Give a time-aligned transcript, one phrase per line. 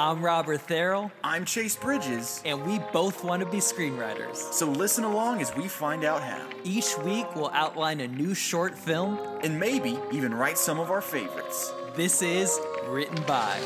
[0.00, 4.36] I'm Robert Therrell, I'm Chase Bridges, and we both want to be screenwriters.
[4.36, 8.78] so listen along as we find out how, Each week, we'll outline a new short
[8.78, 9.18] film.
[9.42, 11.72] and maybe even write some of our favorites.
[11.96, 13.58] This is Written By.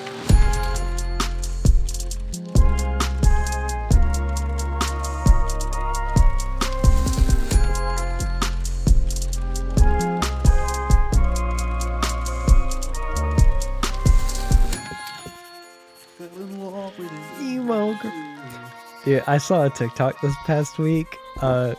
[19.05, 21.19] Dude, I saw a TikTok this past week.
[21.41, 21.75] Uh,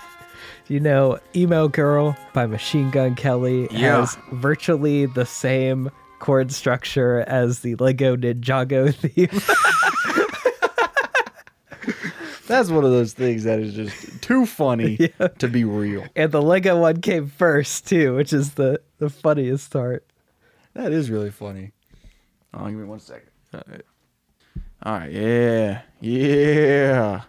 [0.68, 4.00] you know, Emo Girl by Machine Gun Kelly Yeah.
[4.00, 5.90] has virtually the same
[6.20, 9.28] chord structure as the Lego Ninjago theme.
[12.46, 16.04] That's one of those things that is just too funny to be real.
[16.14, 20.06] and the Lego one came first, too, which is the, the funniest part.
[20.74, 21.72] That is really funny.
[22.52, 23.30] Oh, give me one second.
[23.54, 23.82] All right.
[24.82, 25.10] All right.
[25.12, 25.82] Yeah.
[26.00, 27.22] Yeah.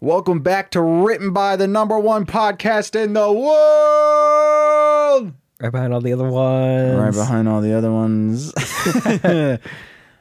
[0.00, 5.32] Welcome back to Written by the number one podcast in the world.
[5.60, 6.98] Right behind all the other ones.
[6.98, 8.52] Right behind all the other ones.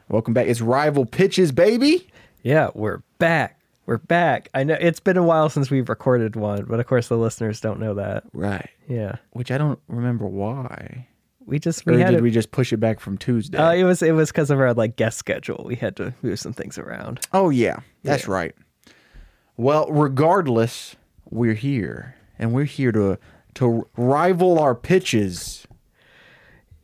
[0.10, 0.46] Welcome back.
[0.48, 2.08] It's Rival Pitches, baby.
[2.44, 3.60] Yeah, we're back.
[3.88, 4.50] We're back.
[4.54, 7.60] I know it's been a while since we've recorded one, but of course the listeners
[7.60, 8.24] don't know that.
[8.34, 8.70] Right.
[8.88, 9.16] Yeah.
[9.32, 11.08] Which I don't remember why.
[11.52, 13.58] We just Or we had did it- we just push it back from Tuesday?
[13.58, 15.64] Uh, it was it was because of our like guest schedule.
[15.68, 17.20] We had to move some things around.
[17.34, 18.32] Oh yeah, that's Yeah.
[18.34, 18.56] right.
[19.58, 20.96] Well, regardless,
[21.30, 23.20] we're here, and we're here to
[23.56, 25.68] to rival our pitches.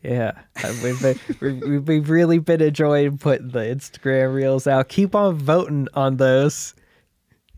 [0.03, 1.19] Yeah, Uh, we've, been,
[1.71, 4.89] we- we've really been enjoying putting the Instagram reels out.
[4.89, 6.75] Keep on voting on those.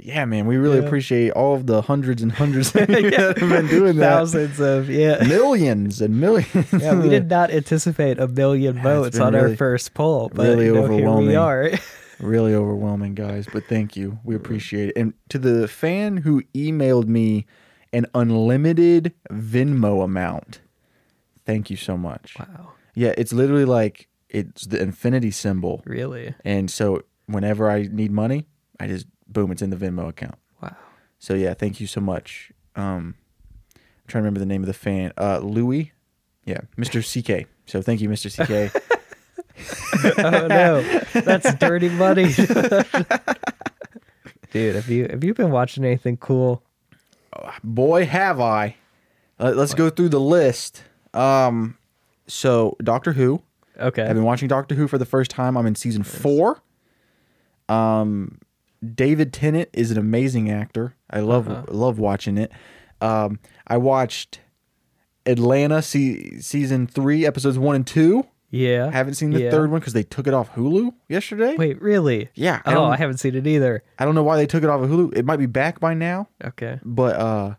[0.02, 0.86] Yeah, man, we really Yeah.
[0.86, 4.10] appreciate all of the hundreds and hundreds of you that have been doing that.
[4.10, 5.24] Thousands of yeah.
[5.28, 6.72] Millions and millions.
[6.72, 10.66] Yeah, we did not anticipate a million it's votes on our first poll, but really
[10.66, 11.70] you know, here we are.
[12.20, 13.48] really overwhelming, guys.
[13.52, 14.38] But thank you, we mm.
[14.38, 14.98] appreciate it.
[14.98, 17.46] And to the fan who emailed me
[17.92, 20.62] an unlimited Venmo amount,
[21.46, 22.36] thank you so much.
[22.40, 25.82] wow, Yeah, it's literally like it's the infinity symbol.
[25.86, 26.36] really?
[26.46, 28.48] And so whenever I need money,
[28.80, 30.36] I just boom, it's in the Venmo account.
[30.62, 30.76] Wow.
[31.20, 32.52] So yeah, thank you so much.
[32.76, 33.16] Um
[33.76, 35.14] I'm trying to remember the name of the fan.
[35.18, 35.92] Uh Louis.
[36.46, 37.00] Yeah, Mr.
[37.44, 37.48] CK.
[37.66, 38.30] So thank you, Mr.
[38.32, 38.74] CK.
[40.18, 40.82] Oh no,
[41.14, 42.32] that's dirty money.
[44.52, 46.64] Dude, have you have you been watching anything cool?
[47.64, 48.76] Boy, have I.
[49.38, 50.84] Let- Let's go through the list.
[51.14, 51.78] Um
[52.28, 53.42] so Doctor Who.
[53.78, 54.04] Okay.
[54.04, 55.58] I've been watching Doctor Who for the first time.
[55.58, 56.62] I'm in season 4.
[57.68, 58.40] Um
[58.96, 60.96] David Tennant is an amazing actor.
[61.10, 61.66] I love Uh-huh.
[61.70, 62.52] love watching it.
[63.02, 64.40] Um, I watched
[65.26, 68.26] Atlanta se- season three, episodes one and two.
[68.52, 68.88] yeah.
[68.88, 69.52] I haven't seen the yeah.
[69.52, 71.56] third one because they took it off Hulu yesterday.
[71.56, 72.30] Wait, really?
[72.34, 73.84] Yeah, I Oh, I haven't seen it either.
[74.00, 75.16] I don't know why they took it off of Hulu.
[75.16, 76.80] It might be back by now, Okay.
[76.84, 77.56] but uh,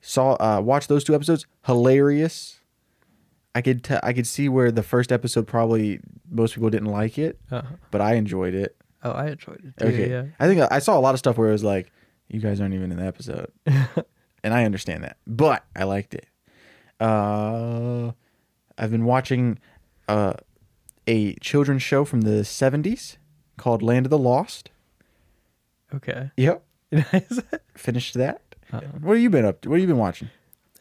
[0.00, 1.46] saw uh, watched those two episodes.
[1.66, 2.58] Hilarious.
[3.54, 6.00] I could t- I could see where the first episode probably
[6.30, 7.76] most people didn't like it, Uh-huh.
[7.90, 8.74] but I enjoyed it.
[9.02, 9.86] Oh, I enjoyed it too.
[9.88, 10.10] Okay.
[10.10, 10.24] Yeah.
[10.38, 11.90] I think I saw a lot of stuff where it was like,
[12.28, 13.50] you guys aren't even in the episode.
[14.44, 15.16] and I understand that.
[15.26, 16.26] But I liked it.
[17.00, 18.12] Uh
[18.78, 19.58] I've been watching
[20.08, 20.34] uh
[21.06, 23.16] a children's show from the 70s
[23.56, 24.70] called Land of the Lost.
[25.94, 26.30] Okay.
[26.36, 26.62] Yep.
[27.76, 28.42] Finished that.
[28.72, 28.80] Uh-huh.
[29.00, 29.68] What have you been up to?
[29.70, 30.30] What have you been watching?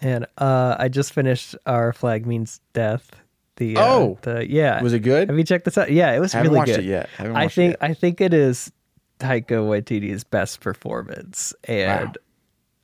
[0.03, 3.20] and uh, I just finished Our Flag Means Death.
[3.61, 4.17] The uh, Oh!
[4.23, 4.81] the yeah.
[4.81, 5.29] Was it good?
[5.29, 5.91] Have you checked this out?
[5.91, 6.79] Yeah, it was I haven't really good.
[6.79, 7.09] it yet.
[7.19, 7.89] I haven't I watched it think yet.
[7.89, 8.71] I think it is
[9.19, 12.13] Taika Waititi's best performance, and Wow.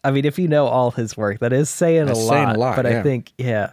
[0.03, 2.75] I mean, if you know all his work, that is saying, a, lot, a lot,
[2.75, 3.71] But I think, yeah,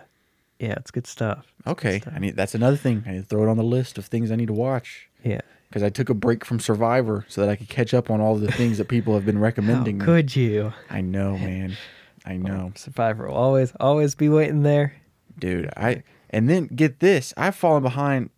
[0.58, 1.46] yeah, it's good stuff.
[1.66, 2.00] Okay.
[2.12, 3.04] I need that's another thing.
[3.06, 5.08] I need to throw it on the list of things I need to watch.
[5.22, 5.42] Yeah.
[5.68, 8.36] Because I took a break from Survivor so that I could catch up on all
[8.36, 9.98] the things that people have been recommending.
[9.98, 10.04] me.
[10.06, 10.72] could you?
[10.88, 11.76] I know, man.
[12.24, 12.72] I know.
[12.76, 14.94] Survivor will always, always be waiting there.
[15.38, 18.30] Dude i and then get this i've fallen behind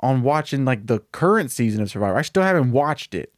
[0.00, 2.18] on watching like the current season of survivor.
[2.18, 3.32] I still haven't watched it.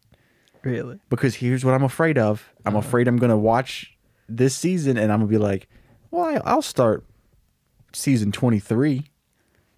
[0.62, 0.98] Really?
[1.08, 2.52] because here's what i'm afraid of.
[2.66, 3.96] I'm afraid i'm gonna watch
[4.28, 5.68] this season and i'm gonna be like
[6.10, 7.04] well I- i'll start
[7.92, 9.04] season 23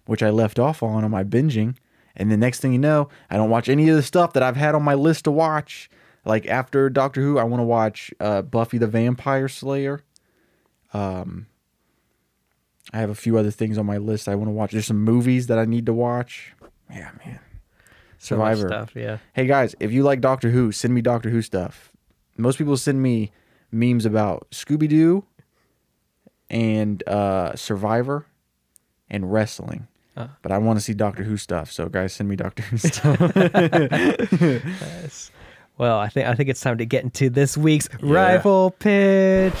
[0.05, 1.77] which i left off on on my binging.
[2.15, 4.57] And the next thing you know i don't watch any of the stuff that i've
[4.57, 5.89] had on my list to watch.
[6.25, 10.01] Like after doctor who i want to watch uh, buffy the vampire slayer.
[10.93, 11.45] Um
[12.93, 14.71] I have a few other things on my list I want to watch.
[14.71, 16.53] There's some movies that I need to watch.
[16.89, 17.39] Yeah, man.
[18.17, 18.67] So Survivor.
[18.67, 18.91] stuff.
[18.95, 19.17] Yeah.
[19.33, 21.91] Hey guys, if you like Doctor Who, send me Doctor Who stuff.
[22.37, 23.31] Most people send me
[23.71, 25.23] memes about Scooby Doo
[26.49, 28.25] and uh, Survivor
[29.09, 29.87] and wrestling.
[30.15, 31.71] but I want to see Doctor Who stuff.
[31.71, 33.19] So guys, send me Doctor Who stuff.
[33.35, 35.31] Yes.
[35.77, 39.53] Well, I think I think it's time to get into this week's rival pitch.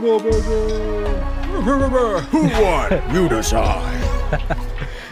[0.00, 0.16] Who
[2.62, 3.02] won?
[3.14, 4.00] you decide.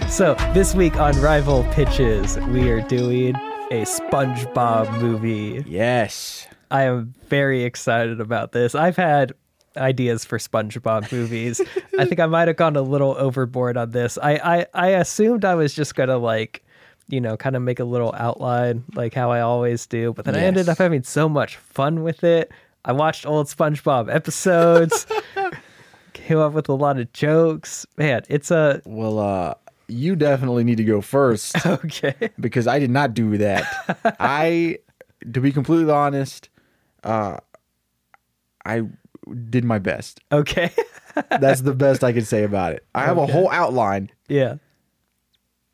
[0.08, 3.35] So this week on Rival Pitches, we are doing
[3.70, 5.62] a SpongeBob movie.
[5.67, 6.46] yes.
[6.70, 8.75] I am very excited about this.
[8.75, 9.32] I've had
[9.76, 11.61] ideas for SpongeBob movies.
[11.99, 14.17] I think I might have gone a little overboard on this.
[14.23, 16.64] I, I, I assumed I was just gonna like,
[17.08, 20.35] you know, kind of make a little outline like how I always do, but then
[20.35, 22.50] I ended up having so much fun with it.
[22.88, 25.06] I watched old SpongeBob episodes,
[26.14, 27.87] came up with a lot of jokes.
[27.99, 29.55] Man, it's a Well, uh,
[29.88, 32.14] you definitely need to go first okay.
[32.40, 33.64] because I did not do that.
[34.19, 34.79] I,
[35.32, 36.49] to be completely honest,
[37.05, 37.37] uh,
[38.64, 38.82] I
[39.50, 40.20] did my best.
[40.32, 40.70] Okay.
[41.40, 42.87] That's the best I can say about it.
[42.94, 43.32] I have a Okay.
[43.32, 44.55] whole outline, yeah.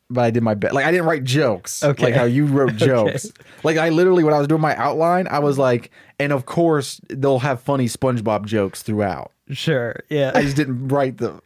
[0.09, 0.73] But I did my best.
[0.73, 1.83] Like I didn't write jokes.
[1.83, 2.05] Okay.
[2.05, 3.31] Like how you wrote jokes.
[3.63, 7.01] Like I literally, when I was doing my outline, I was like, and of course
[7.09, 9.31] they'll have funny SpongeBob jokes throughout.
[9.49, 9.95] Sure.
[10.09, 10.31] Yeah.
[10.33, 11.41] I just didn't write them.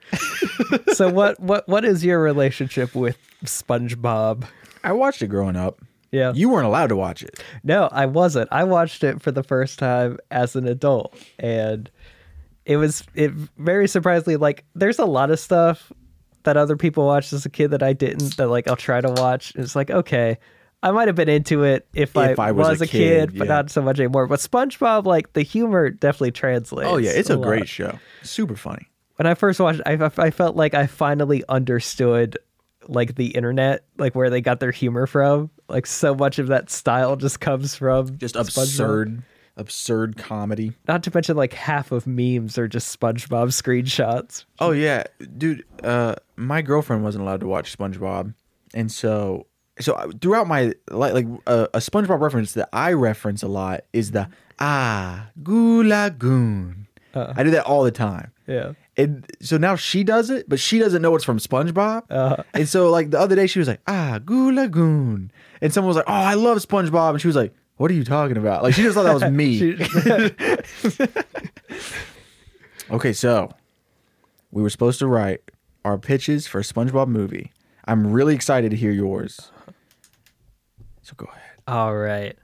[0.94, 4.46] so what what what is your relationship with SpongeBob?
[4.84, 5.82] I watched it growing up.
[6.12, 6.34] Yeah.
[6.34, 7.42] You weren't allowed to watch it.
[7.64, 8.50] No, I wasn't.
[8.52, 11.90] I watched it for the first time as an adult and
[12.66, 15.92] it was it very surprisingly like there's a lot of stuff
[16.44, 19.10] that other people watched as a kid that I didn't that like I'll try to
[19.10, 19.54] watch.
[19.56, 20.38] It's like, okay,
[20.82, 23.48] I might have been into it if, If I was a a kid, kid, but
[23.48, 23.54] yeah.
[23.56, 24.28] not so much anymore.
[24.28, 26.90] But SpongeBob, like the humor definitely translates.
[26.90, 27.46] Oh yeah, it's a lot.
[27.48, 28.00] great show.
[28.24, 28.88] Super funny.
[29.18, 32.38] when I first watched, it, I I felt like I finally understood
[32.88, 35.52] like the internet, like where they got their humor from.
[35.68, 38.48] Like so much of that style just comes from Just SpongeBob.
[38.48, 39.24] absurd,
[39.60, 40.74] absurd comedy.
[40.88, 44.46] Not to mention like half of memes are just SpongeBob screenshots.
[44.60, 45.04] Oh yeah,
[45.38, 45.66] dude.
[45.84, 48.34] Uh, my girlfriend wasn't allowed to watch SpongeBob,
[48.74, 49.46] and so
[49.80, 54.12] so throughout my like like uh, a SpongeBob reference that I reference a lot is
[54.12, 54.30] the
[54.60, 56.88] ah goo lagoon.
[57.16, 58.32] I do that all the time.
[58.48, 58.74] Yeah.
[58.96, 62.04] And so now she does it, but she doesn't know it's from SpongeBob.
[62.10, 62.44] Uh-huh.
[62.54, 65.32] And so like the other day she was like, ah, Goo Lagoon.
[65.62, 67.12] And someone was like, oh, I love SpongeBob.
[67.12, 68.62] And she was like, what are you talking about?
[68.62, 69.78] Like she just thought that was me.
[72.92, 73.54] okay, so
[74.52, 75.50] we were supposed to write
[75.86, 77.54] our pitches for a SpongeBob movie.
[77.86, 79.52] I'm really excited to hear yours.
[81.04, 81.62] So go ahead.
[81.70, 82.36] All right.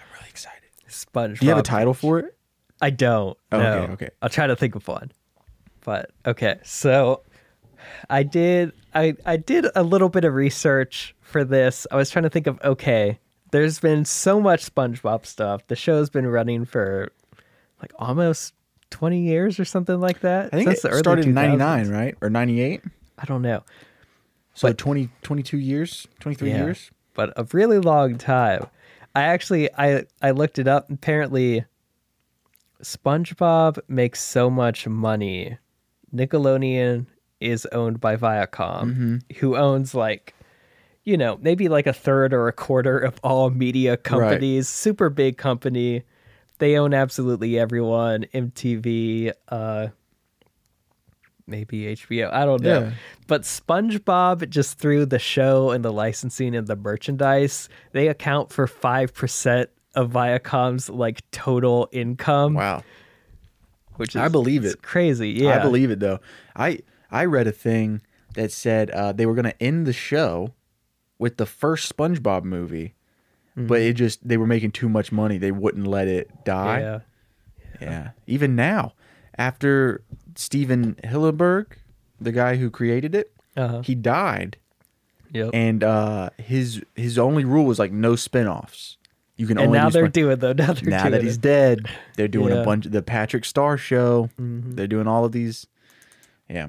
[0.00, 0.62] I'm really excited.
[0.88, 1.40] SpongeBob.
[1.40, 2.38] Do you have a title for it?
[2.80, 3.36] I don't.
[3.52, 3.92] Okay, no.
[3.94, 4.10] okay.
[4.22, 5.10] I'll try to think of one.
[5.84, 7.22] But okay, so
[8.08, 11.84] I did I I did a little bit of research for this.
[11.90, 13.18] I was trying to think of okay,
[13.54, 15.64] there's been so much SpongeBob stuff.
[15.68, 17.12] The show's been running for
[17.80, 18.52] like almost
[18.90, 20.46] 20 years or something like that.
[20.46, 22.16] I think Since it started in 99, right?
[22.20, 22.80] Or 98?
[23.16, 23.62] I don't know.
[24.54, 26.90] So 20, 22 years, 23 Yeah, years?
[27.14, 28.66] But a really long time.
[29.14, 30.90] I actually I I looked it up.
[30.90, 31.64] Apparently
[32.82, 35.58] SpongeBob makes so much money.
[36.12, 37.06] Nickelodeon
[37.38, 39.16] is owned by Viacom, mm-hmm.
[39.36, 40.34] who owns like
[41.04, 45.36] you know, maybe like a third or a quarter of all media companies, super big
[45.36, 46.02] company.
[46.58, 49.88] They own absolutely everyone, MTV, uh
[51.46, 52.32] maybe HBO.
[52.32, 52.80] I don't know.
[52.84, 52.92] Yeah.
[53.26, 58.66] But SpongeBob just through the show and the licensing and the merchandise, they account for
[58.66, 62.82] 5% of Viacom's like total income, Wow.
[63.96, 64.82] which is I believe it's it.
[64.82, 65.30] Crazy.
[65.30, 65.58] Yeah.
[65.58, 66.18] I believe it though.
[66.56, 66.78] I
[67.10, 68.00] I read a thing
[68.34, 70.52] that said uh, they were going to end the show
[71.18, 72.94] with the first SpongeBob movie,
[73.56, 75.38] but it just they were making too much money.
[75.38, 76.80] They wouldn't let it die.
[76.80, 76.98] Yeah.
[77.80, 78.10] Yeah.
[78.26, 78.92] Even now,
[79.36, 80.02] after
[80.36, 81.66] Stephen Hillenburg,
[82.20, 83.82] the guy who created it, Uh-huh.
[83.82, 84.56] he died,
[85.32, 85.50] Yep.
[85.52, 88.96] and uh, his his only rule was like no spin-offs.
[89.36, 90.52] You can And only now they're Spon- doing though.
[90.52, 91.24] Now they're now that it.
[91.24, 92.54] he's dead, they're doing Yeah.
[92.54, 92.62] Mm-hmm.
[92.62, 94.30] a bunch of the Patrick Star show.
[94.38, 95.66] They're doing all of these.
[96.48, 96.68] Yeah.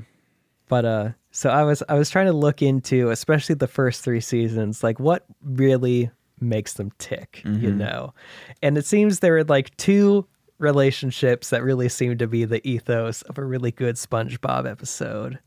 [0.68, 4.22] But uh so I was I was trying to look into especially the first 3
[4.22, 7.78] seasons like what really makes them tick, you Mm-hmm.
[7.78, 8.14] know.
[8.62, 10.26] And it seems there are like two
[10.60, 15.40] relationships that really seem to be the ethos of a really good SpongeBob episode.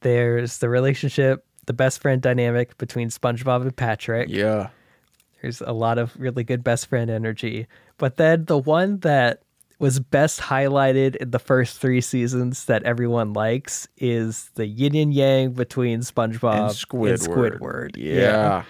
[0.00, 4.28] There's the relationship, the best friend dynamic between SpongeBob and Patrick.
[4.28, 4.70] Yeah.
[5.40, 7.66] There's a lot of really good best friend energy.
[7.98, 9.42] But then the one that
[9.82, 15.12] was best highlighted in the first three seasons that everyone likes is the yin and
[15.12, 17.96] yang between SpongeBob and Squidward.
[17.96, 18.62] Yeah.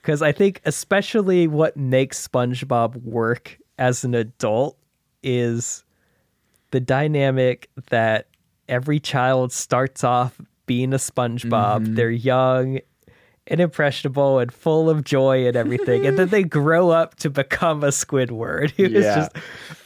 [0.00, 4.78] Because I think, especially what makes SpongeBob work as an adult
[5.24, 5.82] is
[6.70, 8.28] the dynamic that
[8.68, 11.80] every child starts off being a SpongeBob.
[11.82, 11.94] Mm-hmm.
[11.94, 12.78] They're young
[13.46, 16.06] and impressionable and full of joy and everything.
[16.06, 19.14] and then they grow up to become a Squidward who is Yeah.
[19.16, 19.32] just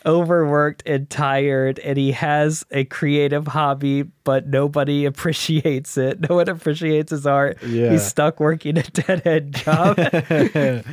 [0.07, 1.79] overworked and tired.
[1.81, 6.29] And he has a creative hobby, but nobody appreciates it.
[6.29, 7.59] No one appreciates his art.
[7.65, 7.91] Yeah.
[7.91, 9.99] He's stuck working a dead end job.
[10.13, 10.85] and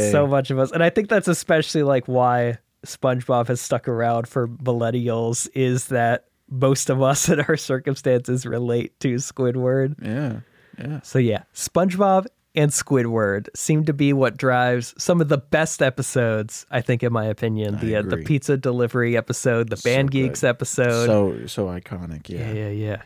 [0.00, 0.72] so much of us.
[0.72, 6.24] And I think that's especially like why SpongeBob has stuck around for millennials is that
[6.50, 9.94] most of us in our circumstances relate to Squidward.
[10.04, 10.40] Yeah.
[10.78, 11.00] Yeah.
[11.02, 16.66] So yeah, SpongeBob and Squidward seem to be what drives some of the best episodes,
[16.70, 17.78] I think in my opinion.
[17.80, 20.10] The uh, the pizza delivery episode, the Band.
[20.10, 21.06] Geeks episode.
[21.06, 22.28] So so iconic.
[22.28, 22.52] Yeah, Yeah.
[22.52, 23.02] yeah, yeah.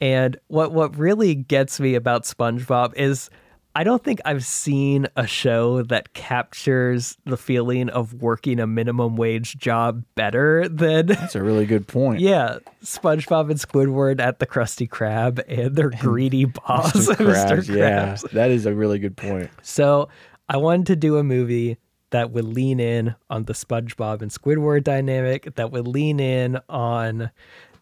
[0.00, 3.28] And what what really gets me about SpongeBob is
[3.74, 9.16] I don't think I've seen a show that captures the feeling of working a minimum
[9.16, 12.20] wage job better than That's a really good point.
[12.20, 17.14] yeah, SpongeBob and Squidward at the Krusty Krab and their greedy boss, Mr.
[17.16, 17.58] Mr.
[17.60, 19.50] Krabs, yeah, that is a really good point.
[19.62, 20.08] So
[20.48, 21.78] I wanted to do a movie
[22.10, 27.30] that would lean in on the SpongeBob and Squidward dynamic, that would lean in on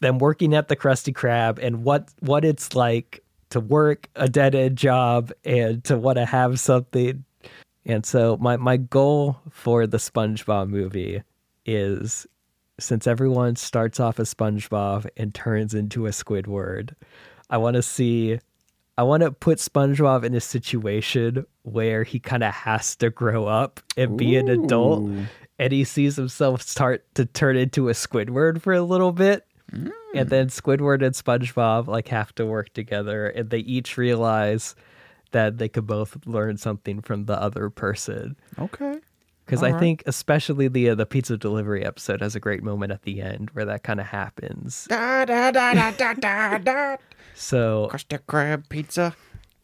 [0.01, 4.55] them working at the Krusty Krab and what what it's like to work a dead
[4.55, 7.25] end job and to want to have something.
[7.87, 11.23] And so my my goal for the SpongeBob movie
[11.65, 12.27] is
[12.81, 16.95] since everyone starts off as SpongeBob and turns into a Squidward,
[17.51, 18.39] I want to see
[18.99, 23.47] I want to put SpongeBob in a situation where he kind of has to grow
[23.47, 25.09] up and be an adult,
[25.59, 29.47] and he sees himself start to turn into a Squidward for a little bit.
[29.73, 34.75] And then Squidward and SpongeBob like have to work together, and they each realize
[35.33, 38.37] that they could both learn something from the other person.
[38.59, 38.97] Okay.
[39.45, 39.81] Because I Alright.
[39.81, 43.51] think especially the uh, the pizza delivery episode has a great moment at the end
[43.53, 44.87] where that kind of happens.
[44.89, 46.97] Da da da da da da da.
[47.35, 49.15] So Krusty Krab pizza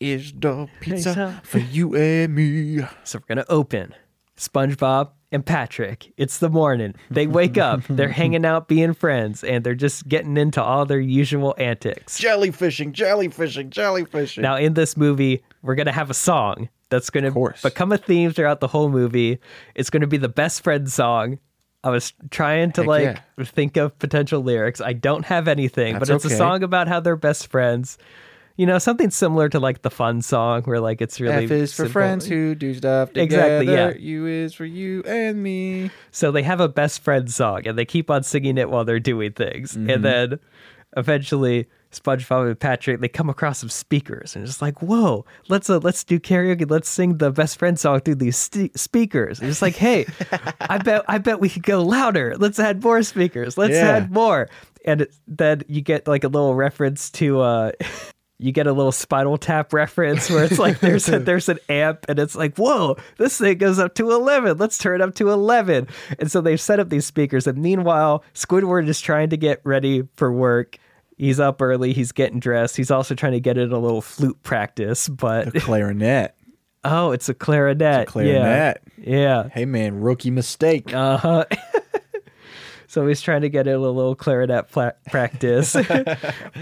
[0.00, 1.40] is the pizza Pizza.
[1.44, 2.80] for you and me.
[3.04, 3.94] So we're gonna open
[4.38, 6.12] SpongeBob and Patrick.
[6.16, 6.94] It's the morning.
[7.10, 7.82] They wake up.
[7.90, 12.20] They're hanging out, being friends, and they're just getting into all their usual antics.
[12.20, 14.42] Jellyfishing, jellyfishing, jellyfishing.
[14.42, 18.60] Now, in this movie, we're gonna have a song that's gonna become a theme throughout
[18.60, 19.40] the whole movie.
[19.74, 21.40] It's gonna be the best friend song.
[21.82, 23.44] I was trying to Heck like yeah.
[23.44, 24.80] think of potential lyrics.
[24.80, 27.98] I don't have anything, but That's it's a song about how they're best friends.
[28.56, 31.72] You know, something similar to like the fun song where like it's really F is
[31.72, 31.92] for simple.
[31.92, 33.24] friends who do stuff together.
[33.64, 33.94] Exactly, yeah.
[34.14, 35.90] U is for you and me.
[36.12, 39.00] So they have a best friend song and they keep on singing it while they're
[39.00, 39.72] doing things.
[39.72, 39.90] Mm-hmm.
[39.90, 40.38] And then
[40.96, 45.78] eventually SpongeBob and Patrick they come across some speakers and it's like, "Whoa, let's uh,
[45.78, 46.68] let's do karaoke.
[46.70, 50.06] Let's sing the best friend song through these st- speakers." And it's like, "Hey,
[50.60, 52.34] I bet I bet we could go louder.
[52.36, 53.56] Let's add more speakers.
[53.58, 53.90] Let's Yeah.
[53.96, 54.48] add more."
[54.84, 57.72] And it, then you get like a little reference to uh
[58.38, 62.04] you get a little spinal tap reference where it's like there's a, there's an amp
[62.08, 65.30] and it's like whoa this thing goes up to 11 let's turn it up to
[65.30, 65.86] 11
[66.18, 67.46] and so they've set up these speakers.
[67.46, 70.78] And meanwhile squidward is trying to get ready for work.
[71.16, 71.92] He's up early.
[71.92, 72.76] He's getting dressed.
[72.76, 76.34] He's also trying to get in a little flute practice but The clarinet.
[76.84, 78.82] oh it's a clarinet, a clarinet.
[78.98, 79.18] yeah.
[79.18, 79.48] Yeah.
[79.48, 80.92] Hey man, rookie mistake.
[80.92, 81.44] uh-huh
[82.94, 85.76] so he's trying to get in a little clarinet pla- practice.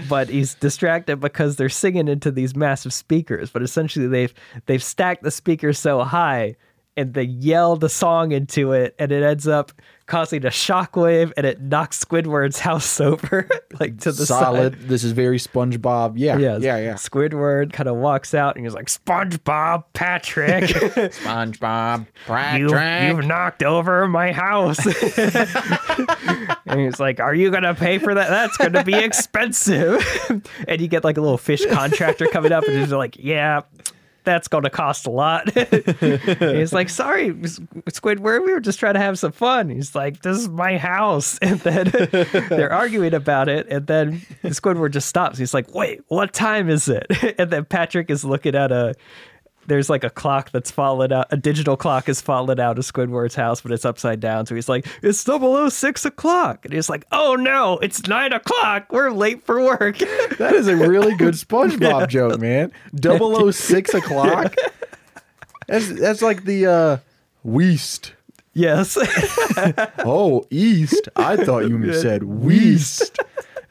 [0.09, 3.51] But he's distracted because they're singing into these massive speakers.
[3.51, 4.33] But essentially they've
[4.65, 6.55] they've stacked the speakers so high
[6.97, 9.71] and they yell the song into it and it ends up
[10.05, 13.47] causing a shockwave and it knocks squidward's house over
[13.79, 14.73] like to the Solid.
[14.73, 16.13] side This is very SpongeBob.
[16.17, 16.37] Yeah.
[16.37, 16.77] yeah, Yeah.
[16.77, 16.93] Yeah.
[16.95, 22.07] Squidward kind of walks out and he's like, SpongeBob, Patrick, SpongeBob.
[22.59, 24.79] you, you've knocked over my house.
[26.65, 28.29] and he's like, Are you going to pay for that?
[28.29, 30.03] That's going to be expensive.
[30.67, 33.61] and you get like a little fish contractor coming up and he's like, Yeah.
[34.23, 35.49] That's going to cost a lot.
[35.99, 39.69] He's like, Sorry, Squidward, we were just trying to have some fun.
[39.69, 41.39] He's like, This is my house.
[41.43, 41.91] And then
[42.49, 43.67] they're arguing about it.
[43.69, 45.37] And then Squidward just stops.
[45.37, 47.05] He's like, Wait, what time is it?
[47.37, 48.95] And then Patrick is looking at a
[49.67, 51.27] there's like a clock that's fallen out.
[51.31, 54.45] A digital clock has fallen out of Squidward's house, but it's upside down.
[54.45, 58.33] So he's like, "It's double o six o'clock," and he's like, "Oh no, it's nine
[58.33, 58.87] o'clock.
[58.91, 59.97] We're late for work."
[60.37, 62.71] That is a really good SpongeBob joke, man.
[63.01, 64.55] 006 o'clock.
[65.67, 66.97] That's that's like the uh
[67.43, 68.13] Weast.
[68.53, 68.97] yes.
[69.99, 71.07] Oh, East.
[71.15, 73.17] I thought you said Weast.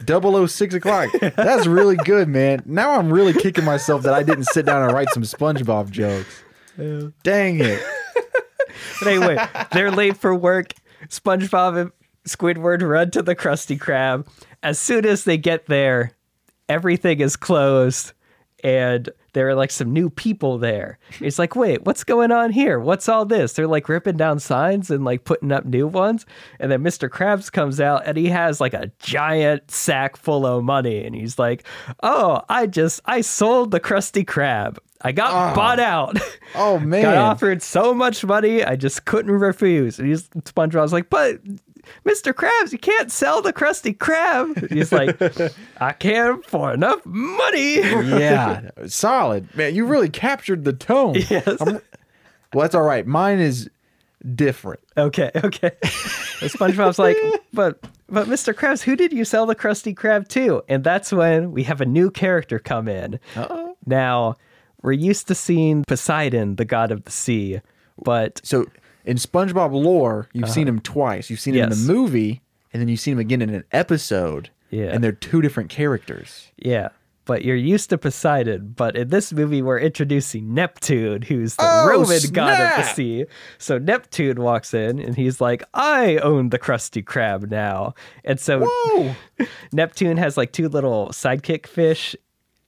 [0.04, 1.11] Double O six o'clock.
[1.21, 2.62] That's really good, man.
[2.66, 6.42] Now I'm really kicking myself that I didn't sit down and write some SpongeBob jokes.
[7.23, 7.82] Dang it.
[8.99, 9.38] But anyway,
[9.73, 10.73] they're late for work.
[11.09, 11.92] SpongeBob and
[12.26, 14.26] Squidward run to the Krusty Krab.
[14.62, 16.12] As soon as they get there,
[16.68, 18.12] everything is closed
[18.62, 20.98] and there are like some new people there.
[21.20, 22.80] It's like, wait, what's going on here?
[22.80, 23.52] What's all this?
[23.52, 26.26] They're like ripping down signs and like putting up new ones.
[26.58, 27.08] And then Mr.
[27.08, 31.04] Krabs comes out and he has like a giant sack full of money.
[31.04, 31.64] And he's like,
[32.02, 34.78] oh, I just, I sold the Krusty Krab.
[35.02, 35.54] I got ah.
[35.54, 36.18] bought out.
[36.54, 37.00] Oh man!
[37.00, 39.98] got offered so much money, I just couldn't refuse.
[39.98, 41.40] And he's SpongeBob's like, but
[42.04, 42.32] Mr.
[42.32, 44.70] Krabs, you can't sell the Krusty Krab.
[44.70, 45.20] He's like,
[45.80, 47.76] I can't for enough money.
[47.80, 48.70] yeah.
[48.86, 49.54] Solid.
[49.56, 51.14] Man, you really captured the tone.
[51.28, 51.46] Yes.
[51.60, 51.80] I'm-
[52.54, 53.06] well, that's all right.
[53.06, 53.70] Mine is
[54.34, 54.80] different.
[54.96, 55.72] okay, okay.
[56.42, 57.16] And SpongeBob's like,
[57.52, 58.52] but but Mr.
[58.52, 60.60] Krabs, who did you sell the Krusty Krab to?
[60.68, 63.20] And that's when we have a new character come in.
[63.36, 63.76] Uh-oh.
[63.86, 64.34] Now,
[64.82, 67.60] we're used to seeing Poseidon, the god of the sea,
[68.02, 68.66] but So
[69.04, 71.28] in SpongeBob lore, you've seen him twice.
[71.30, 71.80] You've seen him in Uh-huh.
[71.87, 72.42] The movie,
[72.73, 74.50] and then you've seen him again in an episode.
[74.71, 74.87] Yeah.
[74.87, 76.50] And they're two different characters.
[76.56, 76.88] Yeah,
[77.26, 78.73] but you're used to Poseidon.
[78.75, 82.94] But in this movie, we're introducing Neptune, who's the Oh, Roman god of the snap!
[82.97, 83.26] sea.
[83.59, 87.94] So Neptune walks in and he's like, I own the Krusty Krab now.
[88.25, 88.66] And so.
[89.73, 92.16] Neptune has like two little sidekick fish.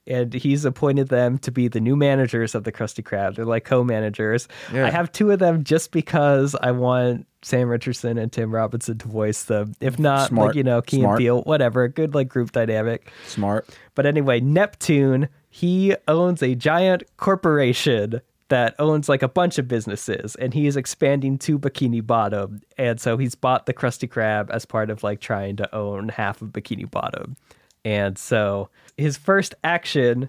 [0.06, 3.36] And he's appointed them to be the new managers of the Krusty Krab.
[3.36, 4.48] They're like co-managers.
[4.72, 4.86] Yeah.
[4.86, 9.08] I have two of them just because I want Sam Richardson and Tim Robinson to
[9.08, 9.74] voice them.
[9.80, 10.48] If not, Smart.
[10.48, 13.10] like you know, Key and Peele, whatever, good like group dynamic.
[13.26, 13.66] Smart.
[13.94, 20.34] But anyway, Neptune, he owns a giant corporation that owns like a bunch of businesses
[20.36, 22.60] and he is expanding to Bikini Bottom.
[22.76, 26.42] And so he's bought the Krusty Krab as part of like trying to own half
[26.42, 27.36] of Bikini Bottom.
[27.84, 30.28] And so his first action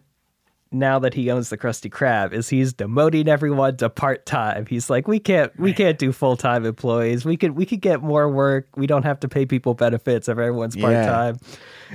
[0.72, 4.66] now that he owns the Krusty Krab is he's demoting everyone to part time.
[4.66, 7.24] He's like, we can't we can't do full time employees.
[7.24, 8.68] We could we could get more work.
[8.76, 11.06] We don't have to pay people benefits if everyone's part Yeah.
[11.06, 11.38] time.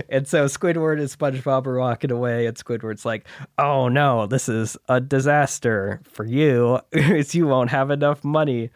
[0.08, 3.26] And so Squidward and SpongeBob are walking away, and Squidward's like,
[3.58, 6.80] "Oh no, this is a disaster for you.
[7.32, 8.70] You won't have enough money."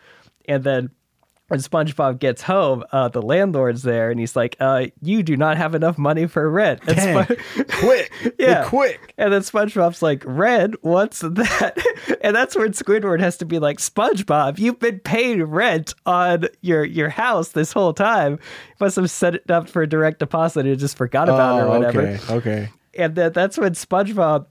[0.46, 0.90] And then
[1.48, 5.56] when SpongeBob gets home, uh, the landlord's there, and he's like, uh, "You do not
[5.58, 7.26] have enough money for rent." And Dang.
[7.68, 8.12] Quick.
[8.38, 8.64] Yeah.
[8.66, 9.14] Quick.
[9.18, 11.78] and then SpongeBob's like, Red, what's that?
[12.22, 16.82] And that's where Squidward has to be like, SpongeBob, you've been paying rent on your
[16.84, 18.32] your house this whole time.
[18.32, 21.62] You must have set it up for a direct deposit and just forgot about it
[21.62, 22.00] or Oh, whatever.
[22.02, 22.18] okay.
[22.34, 22.68] Okay.
[22.96, 24.46] And then that's when SpongeBob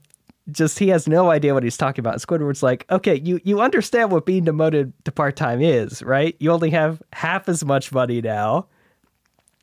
[0.50, 2.16] just he has no idea what he's talking about.
[2.18, 6.36] Squidward's like, okay, you you understand what being demoted to part time is, right?
[6.38, 8.66] You only have half as much money now.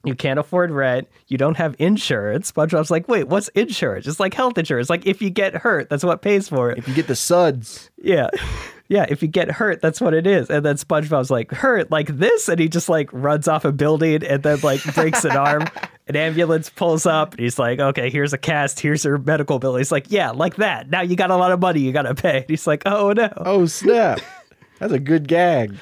[0.03, 1.07] You can't afford rent.
[1.27, 2.51] You don't have insurance.
[2.51, 4.07] SpongeBob's like, wait, what's insurance?
[4.07, 4.89] It's like health insurance.
[4.89, 6.79] Like if you get hurt, that's what pays for it.
[6.79, 8.29] If you get the suds, Yeah.
[8.91, 10.49] Yeah, if you get hurt, that's what it is.
[10.49, 12.49] And then SpongeBob's like, hurt like this?
[12.49, 15.65] And he just like runs off a building and then like breaks an arm.
[16.07, 19.77] An ambulance pulls up and he's like, okay, here's a cast, here's your medical bill.
[19.77, 20.89] He's like, yeah, like that.
[20.89, 22.39] Now you got a lot of money you got to pay.
[22.39, 23.31] And he's like, oh no.
[23.37, 24.19] oh snap.
[24.79, 25.77] That's a good gag.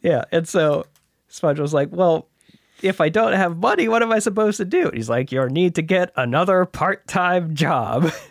[0.00, 0.24] Yeah.
[0.32, 0.86] And so
[1.30, 2.26] SpongeBob's like, well,
[2.80, 4.86] if I don't have money, what am I supposed to do?
[4.86, 8.10] And he's like, you need to get another part time job.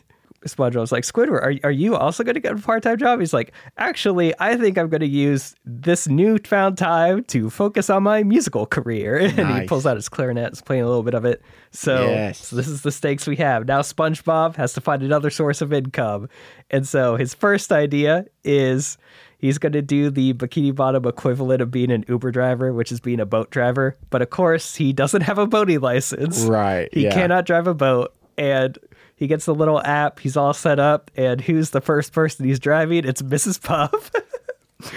[0.45, 3.19] SpongeBob's like, Squidward, are, are you also going to get a part time job?
[3.19, 8.03] He's like, actually, I think I'm going to use this newfound time to focus on
[8.03, 9.17] my musical career.
[9.39, 11.41] And he pulls out his clarinet, is playing a little bit of it.
[11.71, 12.47] So, Yes.
[12.47, 13.67] so this is the stakes we have.
[13.67, 16.29] Now SpongeBob has to find another source of income.
[16.71, 18.97] And so his first idea is
[19.39, 22.99] he's going to do the bikini bottom equivalent of being an Uber driver, which is
[22.99, 23.97] being a boat driver.
[24.09, 26.43] But of course, he doesn't have a boating license.
[26.43, 27.13] Right, He yeah.
[27.13, 28.13] cannot drive a boat.
[28.37, 28.77] And
[29.19, 30.19] he gets the little app.
[30.19, 31.11] He's all set up.
[31.13, 33.03] And who's the first person he's driving?
[33.03, 33.61] It's Mrs.
[33.61, 34.11] Puff.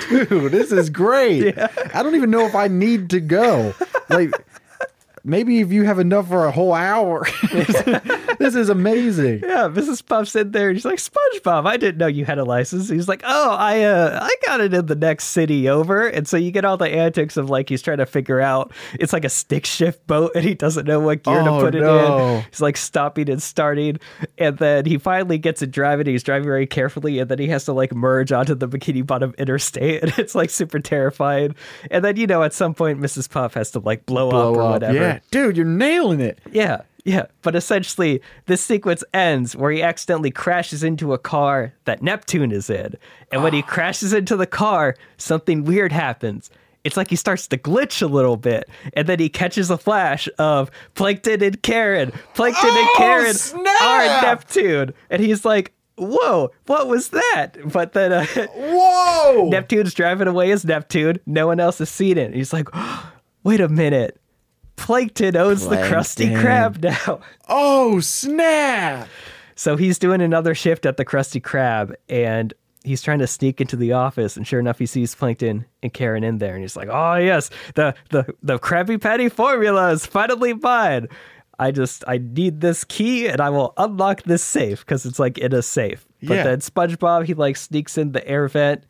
[0.08, 1.58] Dude, this is great.
[1.94, 3.74] I don't even know if I need to go.
[4.08, 4.30] Like,
[5.24, 7.26] maybe if you have enough for a whole hour.
[8.38, 9.40] this is amazing.
[9.40, 10.04] Yeah, Mrs.
[10.04, 10.70] Puff's in there.
[10.70, 12.88] and She's like, SpongeBob, I didn't know you had a license.
[12.88, 16.06] He's like, Oh, I uh, I got it in the next city over.
[16.06, 19.12] And so you get all the antics of like he's trying to figure out it's
[19.12, 21.82] like a stick shift boat and he doesn't know what gear Oh, to put it
[21.82, 22.44] in.
[22.50, 23.98] He's like stopping and starting.
[24.38, 26.06] And then he finally gets it driving.
[26.06, 29.34] He's driving very carefully, and then he has to like merge onto the bikini bottom
[29.38, 31.54] interstate, and it's like super terrifying.
[31.90, 33.30] And then you know at some point Mrs.
[33.30, 34.70] Puff has to like blow, up or up.
[34.72, 34.94] whatever.
[34.94, 35.11] Yeah.
[35.30, 36.38] Dude, you're nailing it.
[36.50, 36.82] Yeah.
[37.04, 42.52] Yeah, but essentially, this sequence ends where he accidentally crashes into a car that Neptune
[42.52, 42.94] is in.
[43.32, 46.48] And when he crashes into the car, something weird happens.
[46.84, 50.28] It's like he starts to glitch a little bit, and then he catches a flash
[50.38, 52.12] of Plankton and Karen.
[52.34, 53.82] Plankton and Oh, Karen snap!
[53.82, 54.94] are Neptune.
[55.10, 57.54] And he's like, Whoa, what was that?
[57.64, 59.48] But then uh, Whoa!
[59.50, 61.18] Neptune's driving away as Neptune.
[61.26, 62.32] No one else has seen it.
[62.32, 62.68] He's like,
[63.42, 64.20] Wait a minute.
[64.76, 66.82] Plankton owns the Krusty Plankton.
[66.82, 67.20] Krab now.
[67.48, 69.08] oh, snap!
[69.54, 72.52] So he's doing another shift at the Krusty Krab and
[72.84, 76.24] he's trying to sneak into the office and sure enough he sees Plankton and Karen
[76.24, 80.54] in there and he's like, "Oh yes, the the the Krabby Patty formula is finally
[80.54, 81.08] mine.
[81.58, 85.38] I just I need this key and I will unlock this safe because it's like
[85.38, 86.42] in a safe." But Yeah.
[86.44, 88.84] then SpongeBob he like sneaks in the air vent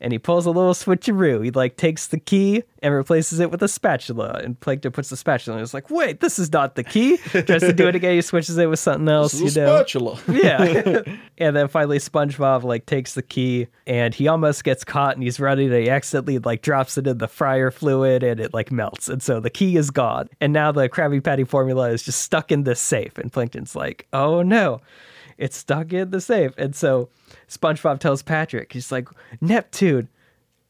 [0.00, 1.42] and he pulls a little switcheroo.
[1.44, 4.40] He like takes the key and replaces it with a spatula.
[4.44, 7.16] And Plankton puts the spatula and he's like, wait, this is not the key.
[7.16, 8.14] Tries to do it again.
[8.14, 9.34] He switches it with something else.
[9.34, 9.82] You know.
[9.82, 10.18] spatula.
[10.28, 11.02] Yeah.
[11.38, 15.40] and then finally SpongeBob like takes the key and he almost gets caught and he's
[15.40, 19.08] running and he accidentally like drops it in the fryer fluid and it like melts.
[19.08, 20.28] And so the key is gone.
[20.40, 23.16] And now the Krabby Patty formula is just stuck in this safe.
[23.16, 24.80] And Plankton's like, oh no,
[25.38, 26.52] it's stuck in the safe.
[26.56, 27.08] And so
[27.48, 29.08] SpongeBob tells Patrick, he's like,
[29.40, 30.08] Neptune,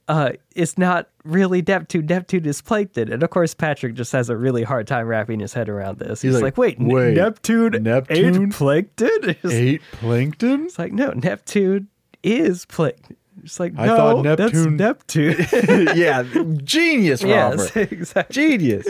[0.09, 2.07] uh, it's not really Neptune.
[2.07, 3.13] Neptune is Plankton.
[3.13, 6.23] And of course, Patrick just has a really hard time wrapping his head around this.
[6.23, 9.37] He's, like, like, wait, wait, Neptune, Neptune ain't Plankton?
[9.45, 10.65] Ate plankton?
[10.67, 11.89] it's like, no, Neptune
[12.23, 13.17] is Plankton.
[13.43, 15.97] It's like, no, I thought Neptune- that's Neptune.
[15.97, 16.23] yeah,
[16.65, 17.73] genius, Robert.
[17.75, 18.35] yes, exactly.
[18.35, 18.89] Genius.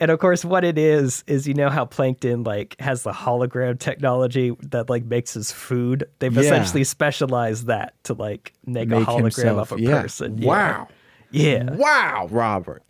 [0.00, 3.78] And of course, what it is is you know how Plankton like has the hologram
[3.78, 6.04] technology that like makes his food.
[6.18, 6.40] They've Yeah.
[6.42, 9.72] essentially specialized that to like make, a hologram himself.
[9.72, 10.02] of a yeah.
[10.02, 10.40] person.
[10.40, 10.88] Wow.
[11.30, 11.74] Yeah.
[11.74, 12.82] Wow, Robert.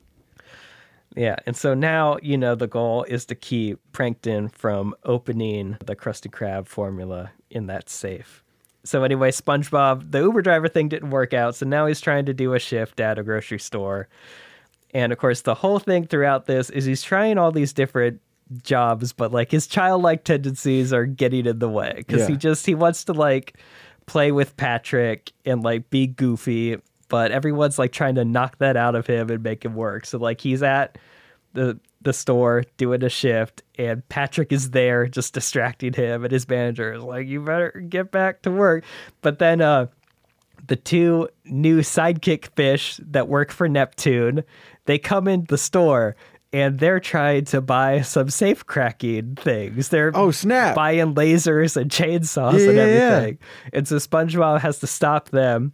[1.14, 5.94] Yeah, and so now you know the goal is to keep Plankton from opening the
[5.94, 8.42] Krusty Krab formula in that safe.
[8.84, 12.34] So anyway, SpongeBob, the Uber driver thing didn't work out, so now he's trying to
[12.34, 14.08] do a shift at a grocery store.
[14.94, 18.20] And of course, the whole thing throughout this is he's trying all these different
[18.62, 22.74] jobs, but like his childlike tendencies are getting in the way because he just he
[22.74, 23.56] wants to like
[24.06, 26.76] play with Patrick and like be goofy,
[27.08, 30.04] but everyone's like trying to knock that out of him and make him work.
[30.04, 30.98] So like he's at
[31.54, 36.48] the the store doing a shift and Patrick is there just distracting him and his
[36.48, 38.84] manager is like you better get back to work.
[39.20, 39.86] But then uh
[40.66, 44.44] the two new sidekick fish that work for Neptune,
[44.86, 46.16] they come in the store
[46.52, 49.88] and they're trying to buy some safe cracking things.
[49.88, 50.74] They're Oh, snap.
[50.74, 52.92] buying lasers and chainsaws Yeah, and yeah, yeah.
[53.16, 53.38] everything.
[53.72, 55.72] And so SpongeBob has to stop them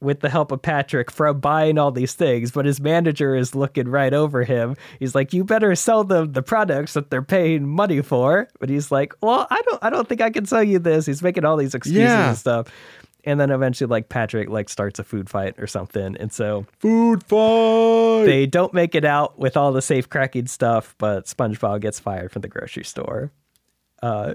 [0.00, 3.86] with the help of Patrick from buying all these things, but his manager is looking
[3.86, 4.74] right over him.
[4.98, 8.90] He's like, "You better sell them the products that they're paying money for." But he's
[8.90, 11.58] like, "Well, I don't, I don't think I can sell you this." He's making all
[11.58, 12.30] these excuses Yeah.
[12.30, 12.68] and stuff.
[13.24, 17.22] And then eventually, like Patrick, like starts a food fight or something, and so Food
[17.24, 18.24] fight.
[18.24, 20.94] they don't make it out with all the safe cracking stuff.
[20.98, 23.30] But SpongeBob gets fired from the grocery store.
[24.02, 24.34] Uh,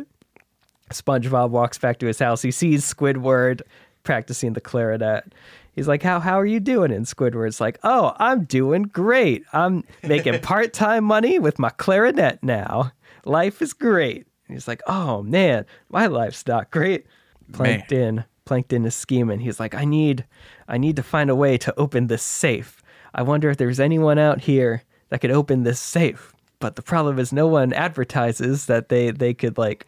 [0.92, 2.42] SpongeBob walks back to his house.
[2.42, 3.62] He sees Squidward
[4.04, 5.34] practicing the clarinet.
[5.74, 9.44] He's like, "How how are you doing?" And Squidward's like, "Oh, I'm doing great.
[9.52, 12.92] I'm making part time money with my clarinet now.
[13.26, 17.08] Life is great." And he's like, "Oh man, my life's not great."
[17.52, 19.40] Plankton, Plankton is scheming.
[19.40, 20.26] He's like, "I need,
[20.68, 22.82] I need to find a way to open this safe.
[23.14, 27.20] I wonder if there's anyone out here that could open this safe." But the problem
[27.20, 29.86] is, no one advertises that they they could like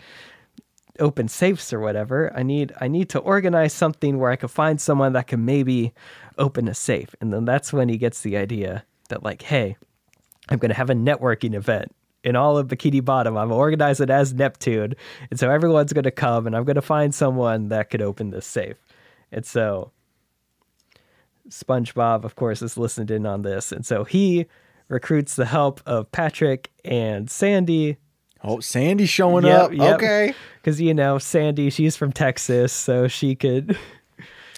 [0.99, 2.31] open safes or whatever.
[2.35, 5.93] I need I need to organize something where I could find someone that can maybe
[6.37, 7.15] open a safe.
[7.21, 9.77] And then that's when he gets the idea that like, hey,
[10.49, 11.93] I'm gonna have a networking event
[12.27, 13.37] in all of Bikini Bottom.
[13.37, 14.93] I'm organize it as Neptune.
[15.31, 18.77] And so everyone's gonna come and I'm gonna find someone that could open this safe.
[19.31, 19.91] And so
[21.49, 23.71] SpongeBob, of course, is listened in on this.
[23.71, 24.45] And so he
[24.89, 27.97] recruits the help of Patrick and Sandy
[28.43, 29.73] Oh, Sandy's showing Yep, up.
[29.73, 29.95] yep.
[29.95, 30.33] Okay.
[30.61, 33.77] because you know Sandy, she's from Texas, so she could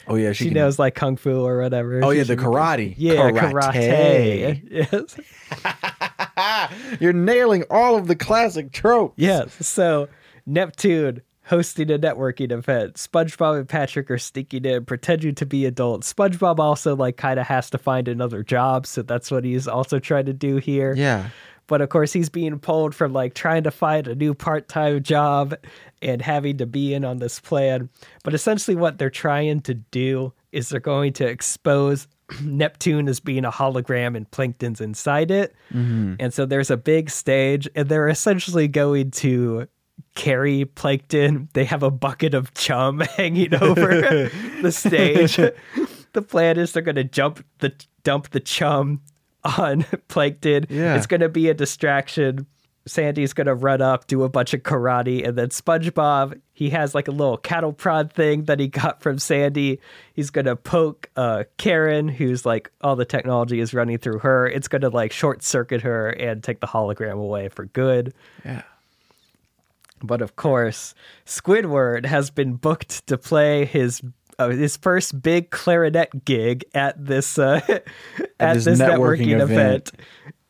[0.07, 2.03] Oh yeah, she, she, can- knows like kung fu or whatever.
[2.03, 2.93] Oh She yeah, the karate.
[2.97, 4.61] Yeah, karate.
[4.69, 5.15] Yes,
[6.99, 9.15] You're nailing all of the classic tropes.
[9.17, 9.65] yes.
[9.65, 10.07] So
[10.45, 12.93] Neptune hosting a networking event.
[12.93, 16.13] SpongeBob and Patrick are sneaking in, pretending to be adults.
[16.13, 19.97] SpongeBob also like kind of has to find another job, so that's what he's also
[19.97, 20.93] trying to do here.
[20.95, 21.29] Yeah.
[21.65, 25.01] But of course, he's being pulled from like trying to find a new part time
[25.03, 25.55] job
[26.01, 27.89] and having to be in on this plan.
[28.23, 32.07] But essentially, what they're trying to do is they're going to expose
[32.43, 35.55] Neptune is being a hologram and Plankton's inside it.
[35.73, 36.15] Mm-hmm.
[36.19, 39.67] And so there's a big stage, and they're essentially going to
[40.15, 41.49] carry Plankton.
[41.53, 43.87] They have a bucket of chum hanging over
[44.61, 45.35] the stage.
[46.13, 49.01] the plan is they're going to jump the dump the chum
[49.43, 50.65] on Plankton.
[50.69, 50.95] Yeah.
[50.95, 52.45] It's going to be a distraction.
[52.89, 56.93] Sandy's going to run up, do a bunch of karate, and then SpongeBob, he has
[56.93, 59.79] like a little cattle prod thing that he got from Sandy.
[60.13, 64.47] He's going to poke uh, Karen, who's like all the technology is running through her.
[64.47, 68.13] It's going to like short circuit her and take the hologram away for good.
[68.43, 68.63] Yeah.
[70.01, 74.01] But of course, Squidward has been booked to play his
[74.39, 77.59] uh, his first big clarinet gig at this uh,
[78.39, 79.49] at, this this, networking networking, event.
[79.49, 79.91] event.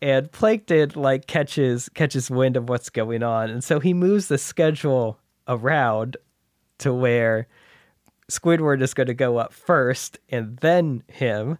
[0.01, 4.38] And Plankton like catches catches wind of what's going on, and so he moves the
[4.38, 6.15] schedule around
[6.77, 7.47] to where
[8.29, 11.57] Squidward is going to go up first, and then him.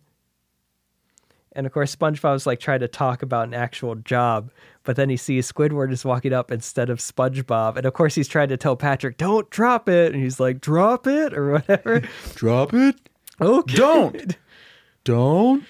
[1.52, 4.52] And of course, SpongeBob's like trying to talk about an actual job,
[4.84, 7.75] but then he sees Squidward is walking up instead of SpongeBob.
[7.75, 10.13] And of course, he's trying to tell Patrick, don't drop it.
[10.13, 12.02] And he's like, drop it or whatever.
[12.36, 12.95] Drop it.
[13.41, 13.75] okay.
[13.75, 14.38] Don't.
[15.04, 15.63] Don't.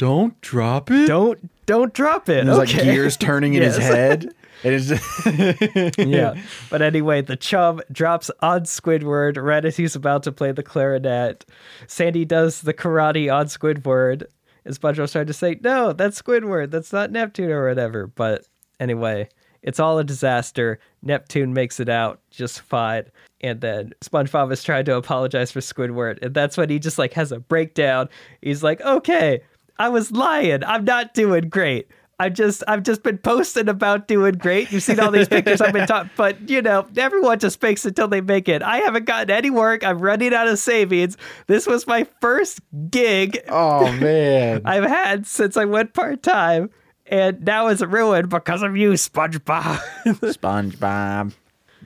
[0.00, 1.06] Don't drop it.
[1.06, 2.46] Don't, don't drop it.
[2.46, 2.76] There's okay.
[2.78, 4.34] like gears turning in his head.
[4.62, 6.38] It's just, yeah.
[6.68, 11.46] But anyway, the chum drops on Squidward right as he's about to play the clarinet.
[11.86, 14.24] Sandy does the karate on Squidward.
[14.66, 16.72] And SpongeBob's trying to say, no, that's Squidward.
[16.72, 18.06] That's not Neptune or whatever.
[18.06, 18.46] But
[18.78, 19.30] anyway,
[19.62, 20.78] it's all a disaster.
[21.00, 23.04] Neptune makes it out just fine.
[23.40, 26.22] And then SpongeBob is trying to apologize for Squidward.
[26.22, 28.10] And that's when he just like has a breakdown.
[28.42, 29.40] He's like, okay,
[29.80, 30.62] I was lying.
[30.62, 31.88] I'm not doing great.
[32.18, 34.70] I just I've just been posting about doing great.
[34.70, 38.06] You've seen all these pictures I've been talking, but you know, everyone just fakes until
[38.06, 38.62] they make it.
[38.62, 39.82] I haven't gotten any work.
[39.82, 41.16] I'm running out of savings.
[41.46, 44.60] This was my first gig oh man.
[44.66, 46.68] I've had since I went part time,
[47.06, 49.80] and now it's ruined because of you, SpongeBob.
[50.04, 51.32] SpongeBob.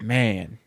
[0.02, 0.58] Man.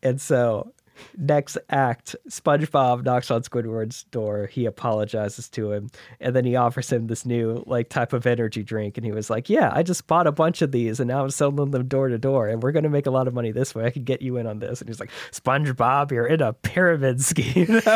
[0.00, 0.72] and so,
[1.16, 4.46] next act, SpongeBob knocks on Squidward's door.
[4.46, 8.62] He apologizes to him, and then he offers him this new like type of energy
[8.62, 8.96] drink.
[8.96, 11.30] And he was like, "Yeah, I just bought a bunch of these, and now I'm
[11.30, 13.84] selling them door to door, and we're gonna make a lot of money this way.
[13.84, 17.20] I could get you in on this." And he's like, "SpongeBob, you're in a pyramid
[17.20, 17.80] scheme."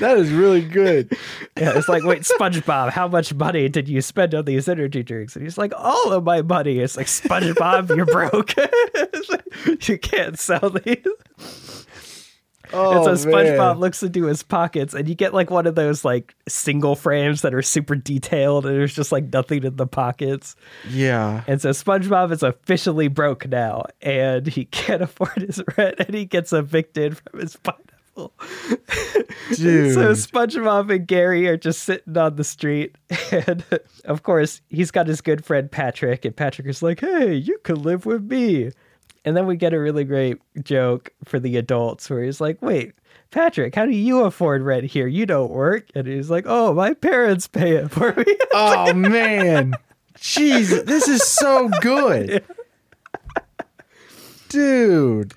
[0.00, 1.16] That is really good.
[1.56, 5.34] Yeah, it's like, wait, SpongeBob, how much money did you spend on these energy drinks?
[5.34, 6.78] And he's like, all of my money.
[6.78, 8.54] It's like, SpongeBob, you're broke.
[9.28, 11.86] Like, you can't sell these.
[12.72, 13.78] Oh, and so oh, SpongeBob man.
[13.78, 17.54] looks into his pockets, and you get like one of those like single frames that
[17.54, 20.54] are super detailed, and there's just like nothing in the pockets.
[20.88, 21.42] Yeah.
[21.46, 26.24] And so SpongeBob is officially broke now, and he can't afford his rent, and he
[26.24, 27.56] gets evicted from his
[28.18, 28.32] pineapple.
[29.54, 29.94] Dude.
[29.94, 32.96] So SpongeBob and Gary are just sitting on the street,
[33.32, 33.64] and
[34.04, 37.78] of course he's got his good friend Patrick, and Patrick is like, "Hey, you could
[37.78, 38.70] live with me."
[39.24, 42.92] And then we get a really great joke for the adults where he's like, "Wait,
[43.30, 45.06] Patrick, how do you afford rent here?
[45.06, 49.74] You don't work." And he's like, "Oh, my parents pay it for me." oh man.
[50.18, 52.44] Jeez, this is so good.
[54.48, 55.34] Dude.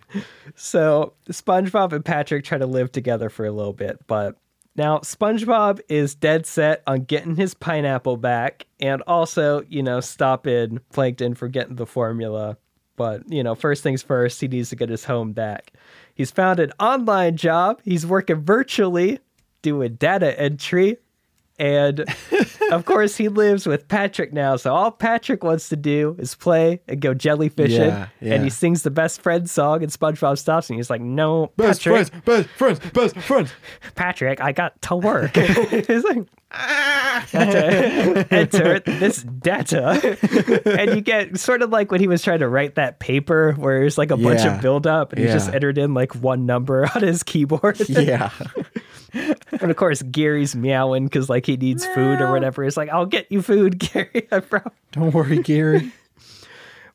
[0.56, 4.38] So SpongeBob and Patrick try to live together for a little bit, but
[4.76, 10.80] now SpongeBob is dead set on getting his pineapple back and also, you know, stopping
[10.93, 12.58] Plankton from getting the formula.
[12.95, 15.71] But, you know, first things first, he needs to get his home back.
[16.13, 17.82] He's found an online job.
[17.84, 19.19] He's working virtually,
[19.62, 20.97] doing data entry.
[21.62, 22.06] And
[22.71, 24.56] of course, he lives with Patrick now.
[24.56, 27.69] So all Patrick wants to do is play and go jellyfishing.
[27.69, 28.34] Yeah, yeah.
[28.34, 31.84] And he sings the best friend song, and SpongeBob stops and he's like, No, Best
[31.84, 33.52] Patrick, friends, best friends, best friends.
[33.93, 35.36] Patrick, I got to work.
[35.38, 37.28] he's like, ah.
[37.32, 40.17] "Data, enter this data.
[40.65, 43.80] and you get sort of like when he was trying to write that paper where
[43.82, 46.89] there's like a bunch Yeah, of buildup and he just entered in like one number
[46.95, 47.80] on his keyboard.
[47.88, 48.32] Yeah.
[49.13, 52.63] And of course, Gary's meowing because like he needs food or whatever.
[52.63, 54.28] He's like, "I'll get you food, Gary.
[54.32, 55.91] I promise." Don't worry, Gary.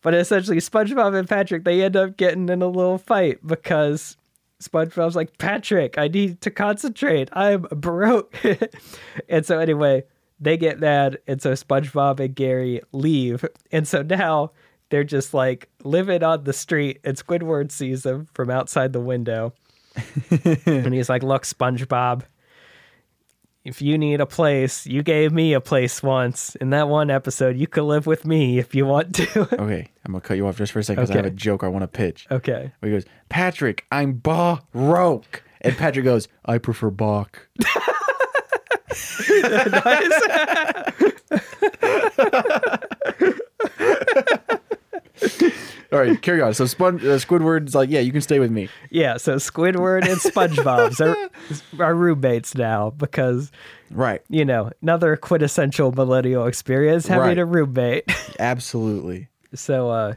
[0.02, 4.16] But essentially, SpongeBob and Patrick they end up getting in a little fight because
[4.62, 7.28] SpongeBob's like, "Patrick, I need to concentrate.
[7.32, 8.38] I'm broke."
[9.28, 10.04] and so anyway,
[10.38, 14.52] they get mad, and so SpongeBob and Gary leave, and so now
[14.90, 19.54] they're just like living on the street, and Squidward sees them from outside the window.
[20.66, 22.22] And he's like, "Look, SpongeBob,
[23.64, 26.54] if you need a place, you gave me a place once.
[26.56, 29.40] In that one episode, you could live with me if you want to.
[29.60, 31.64] Okay, I'm gonna cut you off just for a second because I have a joke
[31.64, 32.26] I want to pitch.
[32.30, 32.72] okay.
[32.78, 35.42] Where he goes, Patrick, I'm Baroque.
[35.62, 37.48] And Patrick goes, I prefer Bach.
[45.92, 46.52] All right, carry on.
[46.54, 48.68] So Spon- uh, Squidward's like, yeah, you can stay with me.
[48.90, 53.52] Yeah, so Squidward and SpongeBob are, are roommates now because,
[53.90, 54.20] Right.
[54.28, 57.38] you know, another quintessential millennial experience having Right.
[57.38, 58.04] a roommate.
[58.40, 59.28] Absolutely.
[59.54, 60.14] So uh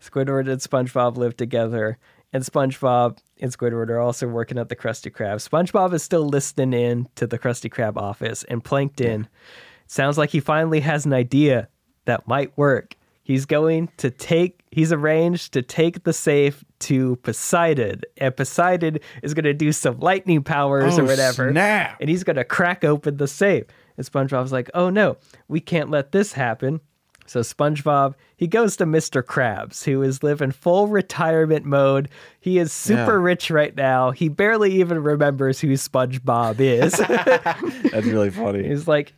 [0.00, 1.96] Squidward and SpongeBob live together,
[2.32, 5.36] and SpongeBob and Squidward are also working at the Krusty Krab.
[5.46, 9.28] SpongeBob is still listening in to the Krusty Krab office, and Plankton
[9.86, 11.68] sounds like he finally has an idea
[12.06, 12.96] that might work.
[13.24, 19.32] He's going to take he's arranged to take the safe to Poseidon, and Poseidon is
[19.34, 21.50] going to do some lightning powers or Oh, whatever.
[21.52, 21.98] snap.
[22.00, 23.64] And he's going to crack open the safe.
[23.96, 26.80] And SpongeBob's like, "Oh no, we can't let this happen."
[27.24, 29.22] So SpongeBob, he goes to Mr.
[29.22, 32.08] Krabs, who is living full retirement mode.
[32.40, 33.24] He is super Yeah.
[33.24, 34.10] rich right now.
[34.10, 36.92] He barely even remembers who SpongeBob is.
[37.92, 38.66] That's really funny.
[38.66, 39.12] He's like,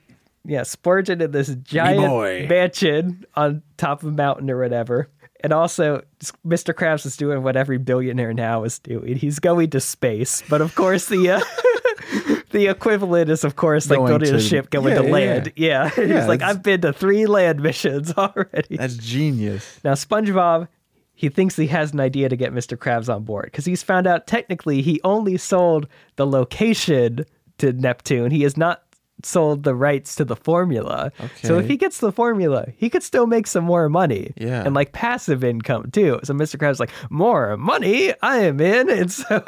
[0.44, 5.08] yeah, splurging in this giant mansion on top of a mountain or whatever.
[5.42, 6.02] And also,
[6.46, 6.72] Mr.
[6.72, 9.16] Krabs is doing what every billionaire now is doing.
[9.16, 11.40] He's going to space, but of course the uh,
[12.50, 15.12] the equivalent is, of course, like Going building a to- ship going yeah, to yeah,
[15.12, 15.52] land.
[15.56, 18.76] Yeah, he's like, I've been to three land missions already.
[18.76, 19.80] That's genius.
[19.84, 20.68] Now, SpongeBob,
[21.14, 22.76] he thinks he has an idea to get Mr.
[22.76, 27.26] Krabs on board because he's found out technically he only sold the location
[27.58, 28.30] to Neptune.
[28.30, 28.83] He has not
[29.24, 31.12] sold the rights to the formula.
[31.42, 34.32] So if he gets the formula, he could still make some more money.
[34.36, 34.62] Yeah.
[34.64, 36.20] And like passive income too.
[36.24, 36.56] So Mr.
[36.56, 38.90] Krabs is like, more money, I am in.
[38.90, 39.42] And so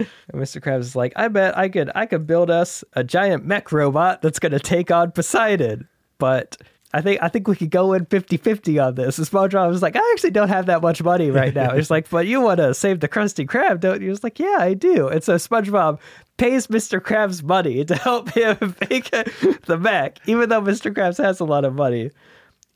[0.00, 0.60] and Mr.
[0.60, 4.22] Krabs is like, I bet I could I could build us a giant mech robot
[4.22, 5.88] that's gonna take on Poseidon.
[6.18, 6.56] But
[6.92, 9.18] I think I think we could go in 50-50 on this.
[9.18, 11.74] And SpongeBob was like, I actually don't have that much money right now.
[11.74, 14.06] He's like, but you want to save the Krusty Krab, don't you?
[14.06, 15.08] He was like, yeah, I do.
[15.08, 16.00] And so SpongeBob
[16.36, 17.00] pays Mr.
[17.00, 20.92] Krabs money to help him make the mech, even though Mr.
[20.92, 22.10] Krabs has a lot of money.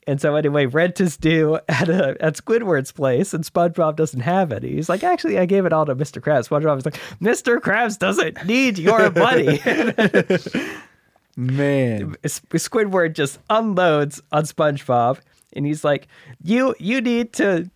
[0.07, 4.51] And so anyway, rent is due at a, at Squidward's place, and SpongeBob doesn't have
[4.51, 4.69] any.
[4.69, 6.21] He's like, actually, I gave it all to Mr.
[6.21, 6.47] Krabs.
[6.47, 7.57] SpongeBob is like, Mr.
[7.57, 9.59] Krabs doesn't need your money.
[11.35, 12.15] Man.
[12.23, 15.19] Squidward just unloads on SpongeBob,
[15.53, 16.07] and he's like,
[16.41, 17.69] "You you need to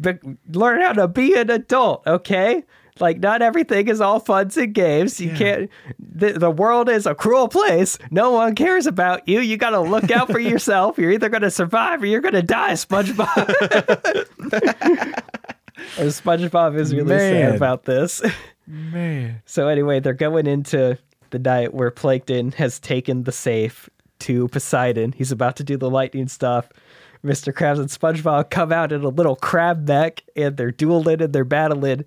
[0.00, 0.18] be-
[0.52, 2.64] learn how to be an adult, okay?
[3.00, 5.20] Like not everything is all funs and games.
[5.20, 5.68] You can't.
[5.98, 7.98] The, the world is a cruel place.
[8.10, 9.40] No one cares about you.
[9.40, 10.96] You got to look out for yourself.
[10.96, 13.24] You're either gonna survive or you're gonna die, SpongeBob."
[15.98, 18.22] Or SpongeBob is really sad about this.
[18.66, 19.42] Man.
[19.44, 20.96] So anyway, they're going into
[21.34, 25.12] the night where Plankton has taken the safe to Poseidon.
[25.12, 26.68] He's about to do the lightning stuff.
[27.24, 27.52] Mr.
[27.52, 31.44] Krabs and SpongeBob come out in a little crab mech and they're dueling and they're
[31.44, 32.04] battling.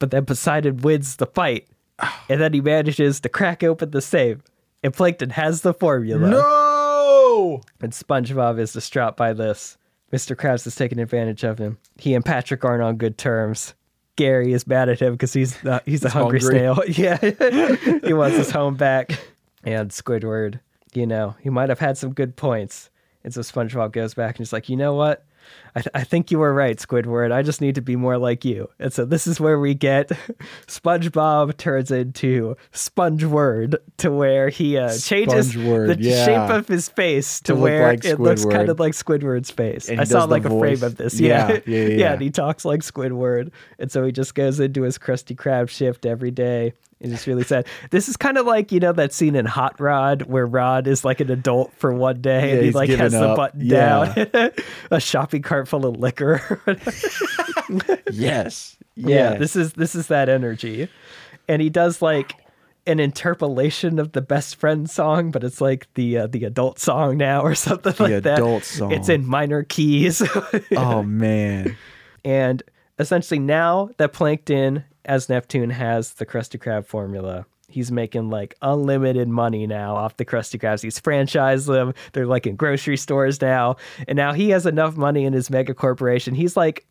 [0.00, 1.68] But then Poseidon wins the fight.
[2.28, 4.38] And then he manages to crack open the safe.
[4.82, 6.28] And Plankton has the formula.
[6.28, 7.62] No.
[7.80, 9.78] And SpongeBob is distraught by this.
[10.12, 10.34] Mr.
[10.34, 11.78] Krabs is taking advantage of him.
[11.96, 13.74] He and Patrick aren't on good terms.
[14.16, 16.58] Gary is mad at him because he's uh, he's a hungry, hungry.
[16.58, 16.82] snail.
[16.88, 17.16] Yeah,
[18.04, 19.12] he wants his home back.
[19.64, 20.60] And Squidward,
[20.94, 22.88] you know, he might have had some good points.
[23.24, 25.25] And so SpongeBob goes back and he's like, you know what?
[25.74, 27.32] I, th- I think you were right, Squidward.
[27.32, 28.70] I just need to be more like you.
[28.78, 30.08] And so this is where we get
[30.66, 36.24] SpongeBob turns into Spongeword to where he uh, changes Spongeword, the yeah.
[36.24, 39.90] shape of his face to, To where like it looks kind of like Squidward's face.
[39.90, 41.20] I saw like a frame of this.
[41.20, 41.52] Yeah, Yeah.
[41.52, 42.12] yeah, yeah, yeah.
[42.14, 43.50] and he talks like Squidward.
[43.78, 46.72] And so he just goes into his Krusty Krab shift every day.
[47.00, 47.66] And it's really sad.
[47.90, 51.04] This is kind of like, you know, that scene in Hot Rod where Rod is
[51.04, 54.14] like an adult for one day Yeah, and he like has given the button Yeah.
[54.14, 54.50] down.
[54.90, 56.60] a shopping cart full of liquor.
[58.12, 58.72] Yes.
[58.98, 59.38] Yeah, Yes.
[59.40, 60.88] this is this is that energy.
[61.48, 62.32] And he does like
[62.86, 67.18] an interpolation of the best friend song, but it's like the uh, the adult song
[67.18, 68.38] now or something like that.
[68.38, 68.92] adult song.
[68.92, 70.22] It's in minor keys.
[70.74, 71.76] Oh man.
[72.24, 72.62] and
[72.98, 79.28] essentially now that Plankton as Neptune has the Krusty Krab formula, he's making like unlimited
[79.28, 80.82] money now off the Krusty Krabs.
[80.82, 81.94] He's franchised them.
[82.12, 83.76] They're like in grocery stores now.
[84.06, 86.34] And now he has enough money in his mega corporation.
[86.34, 86.86] He's like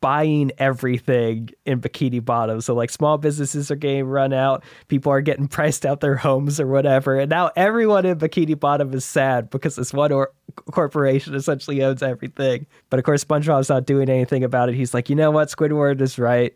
[0.00, 2.60] buying everything in Bikini Bottom.
[2.60, 6.60] So like small businesses are getting run out, people are getting priced out their homes
[6.60, 7.18] or whatever.
[7.18, 10.32] And now everyone in Bikini Bottom is sad because this one or-
[10.70, 12.66] corporation essentially owns everything.
[12.90, 14.74] But of course SpongeBob's not doing anything about it.
[14.74, 15.48] He's like, "You know what?
[15.48, 16.54] Squidward is right.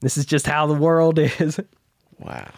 [0.00, 1.60] This is just how the world is."
[2.18, 2.50] Wow.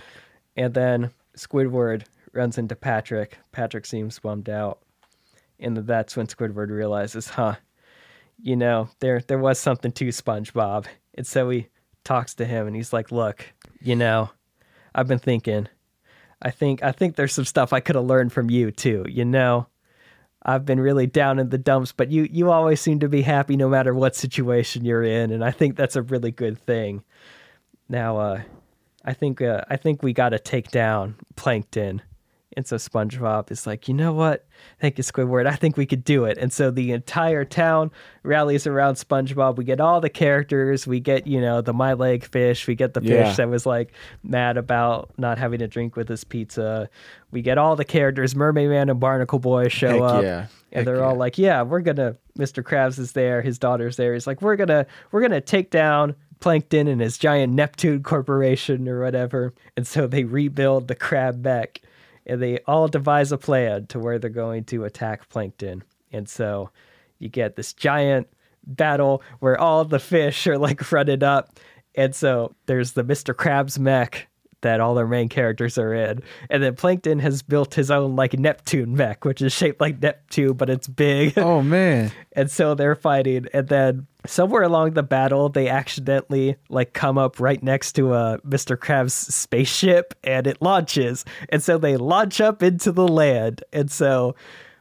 [0.56, 3.38] And then Squidward runs into Patrick.
[3.52, 4.80] Patrick seems bummed out.
[5.60, 7.56] And that's when Squidward realizes, huh,
[8.40, 10.86] you know, there there was something to SpongeBob.
[11.14, 11.68] And so he
[12.04, 13.44] talks to him and he's like, Look,
[13.80, 14.30] you know,
[14.94, 15.68] I've been thinking.
[16.40, 19.24] I think I think there's some stuff I could have learned from you too, you
[19.24, 19.66] know.
[20.42, 23.56] I've been really down in the dumps, but you you always seem to be happy
[23.56, 27.02] no matter what situation you're in, and I think that's a really good thing.
[27.88, 28.42] Now, uh,
[29.04, 32.02] I think uh, I think we got to take down Plankton.
[32.58, 34.44] And so SpongeBob is like, you know what?
[34.80, 35.46] Thank you, Squidward.
[35.46, 36.36] I think we could do it.
[36.38, 37.92] And so the entire town
[38.24, 39.54] rallies around SpongeBob.
[39.54, 40.84] We get all the characters.
[40.84, 42.66] We get, you know, the my leg fish.
[42.66, 43.32] We get the fish Yeah.
[43.34, 43.92] that was like
[44.24, 46.90] mad about not having a drink with his pizza.
[47.30, 48.34] We get all the characters.
[48.34, 50.22] Mermaid Man and Barnacle Boy show Heck up.
[50.24, 50.38] yeah.
[50.72, 52.16] And Heck they're all like, yeah, we're gonna.
[52.36, 52.64] Mr.
[52.64, 53.40] Krabs is there.
[53.40, 54.14] His daughter's there.
[54.14, 59.00] He's like, we're gonna, we're gonna take down Plankton and his giant Neptune corporation or
[59.00, 59.54] whatever.
[59.76, 61.80] And so they rebuild the crab mech,
[62.28, 65.82] and they all devise a plan to where they're going to attack Plankton.
[66.12, 66.70] And so
[67.18, 68.28] you get this giant
[68.66, 71.58] battle where all the fish are like running up.
[71.94, 73.34] And so there's the Mr.
[73.34, 74.28] Krabs mech
[74.60, 76.20] that all their main characters are in.
[76.50, 80.54] And then Plankton has built his own like Neptune mech, which is shaped like Neptune,
[80.54, 81.38] but it's big.
[81.38, 82.10] Oh man.
[82.32, 83.46] and so they're fighting.
[83.52, 88.38] And then somewhere along the battle, they accidentally like come up right next to uh,
[88.42, 88.76] a Mr.
[88.76, 91.24] Krabs spaceship and it launches.
[91.48, 93.62] And so they launch up into the land.
[93.72, 94.34] And so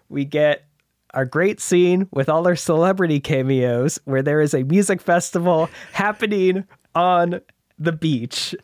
[0.09, 0.65] we get
[1.13, 6.65] our great scene with all our celebrity cameos where there is a music festival happening
[6.95, 7.41] on
[7.79, 8.55] the beach.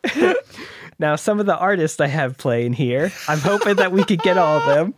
[0.98, 4.36] now, some of the artists I have playing here, I'm hoping that we could get
[4.36, 4.94] all of them.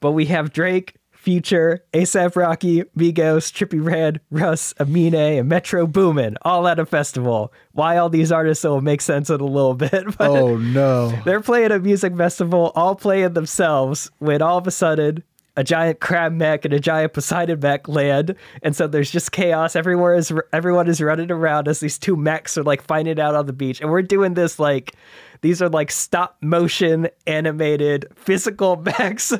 [0.00, 0.94] But we have Drake,
[1.26, 7.52] Future, ASAP Rocky, Migos, Trippie Redd, Russ, Amine, and Metro Boomin, all at a festival.
[7.72, 10.16] Why all these artists will make sense in a little bit.
[10.16, 11.08] But Oh no.
[11.24, 15.24] they're playing a music festival, all playing themselves, when all of a sudden
[15.56, 19.74] a giant crab mech and a giant Poseidon mech land, and so there's just chaos.
[19.74, 23.46] Everywhere is everyone is running around as these two mechs are like finding out on
[23.46, 24.94] the beach, and we're doing this like
[25.40, 29.32] these are like stop motion animated physical mechs,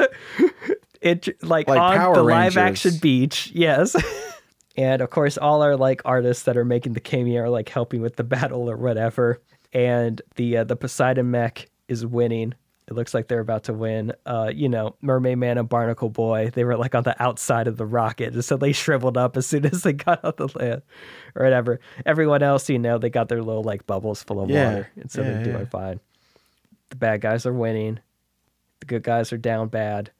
[1.00, 2.86] it like, Like on Power the live Rangers.
[2.86, 3.50] action beach.
[3.54, 3.96] Yes.
[4.78, 8.02] And of course, all our like artists that are making the cameo are like helping
[8.02, 9.40] with the battle or whatever.
[9.72, 12.52] And the uh, the Poseidon mech is winning.
[12.86, 14.12] It looks like they're about to win.
[14.26, 17.78] Uh, you know, Mermaid Man and Barnacle Boy, they were like on the outside of
[17.78, 20.82] the rocket, and so they shriveled up as soon as they got on the land,
[21.34, 21.80] or whatever.
[22.04, 25.10] Everyone else, you know, they got their little like bubbles full of Yeah, water, and
[25.10, 25.64] so yeah, they're doing yeah.
[25.64, 26.00] fine.
[26.90, 27.98] The bad guys are winning.
[28.80, 30.10] The good guys are down bad.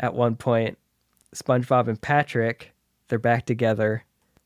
[0.00, 0.78] At one point,
[1.36, 2.72] SpongeBob and Patrick,
[3.08, 4.04] they're back together.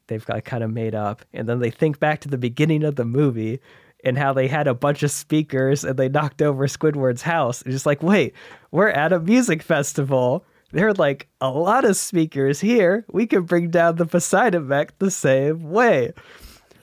[0.08, 1.24] They've got kind of made up.
[1.32, 3.60] And then they think back to the beginning of the movie
[4.04, 7.62] and how they had a bunch of speakers and they knocked over Squidward's house.
[7.62, 8.34] It's just like, wait,
[8.70, 10.44] we're at a music festival.
[10.72, 13.06] There are like a lot of speakers here.
[13.10, 16.12] We can bring down the Poseidon mech the same way.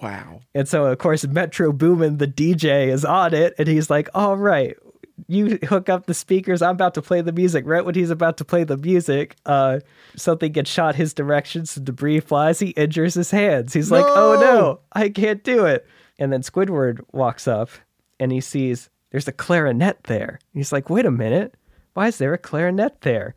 [0.01, 0.41] Wow.
[0.55, 4.35] And so, of course, Metro Boomin, the DJ, is on it, and he's like, "All
[4.35, 4.75] right,
[5.27, 6.61] you hook up the speakers.
[6.61, 9.79] I'm about to play the music." Right when he's about to play the music, uh,
[10.15, 11.65] something gets shot his direction.
[11.65, 12.59] Some debris flies.
[12.59, 13.73] He injures his hands.
[13.73, 14.41] He's like, "Oh No!
[14.41, 15.85] no, I can't do it."
[16.19, 17.69] And then Squidward walks up,
[18.19, 20.39] and he sees there's a clarinet there.
[20.53, 21.55] He's like, "Wait a minute,
[21.93, 23.35] why is there a clarinet there?"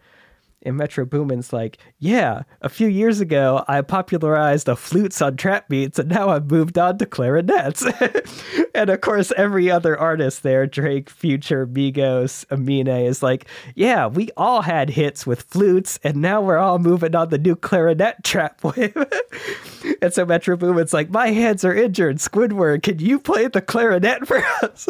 [0.65, 5.69] And Metro Boomin's like, yeah, a few years ago, I popularized the flutes on trap
[5.69, 7.85] beats, and now I've moved on to clarinets.
[8.75, 14.31] and of course, every other artist there, Drake, Future, Migos, Amine, is like, yeah, we
[14.37, 18.63] all had hits with flutes, and now we're all moving on the new clarinet trap
[18.77, 18.97] wave.
[20.03, 22.17] and so Metro Boomin's like, my hands are injured.
[22.19, 24.89] Squidward, can you play the clarinet for us?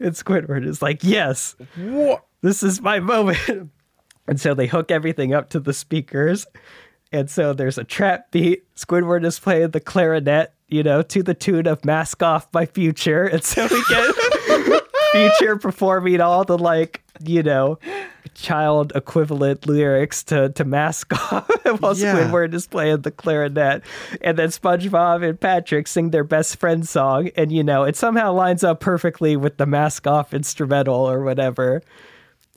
[0.00, 2.24] and Squidward is like, yes What?
[2.42, 3.70] this is my moment.
[4.26, 6.46] And so they hook everything up to the speakers.
[7.12, 8.64] And so there's a trap beat.
[8.74, 13.24] Squidward is playing the clarinet, you know, to the tune of Mask Off by Future.
[13.24, 17.78] And so we get Future performing all the like, you know,
[18.34, 21.48] child equivalent lyrics to, to Mask Off
[21.78, 22.16] while Yeah.
[22.16, 23.84] Squidward is playing the clarinet.
[24.22, 27.28] And then SpongeBob and Patrick sing their best friend song.
[27.36, 31.82] And, you know, it somehow lines up perfectly with the Mask Off instrumental or whatever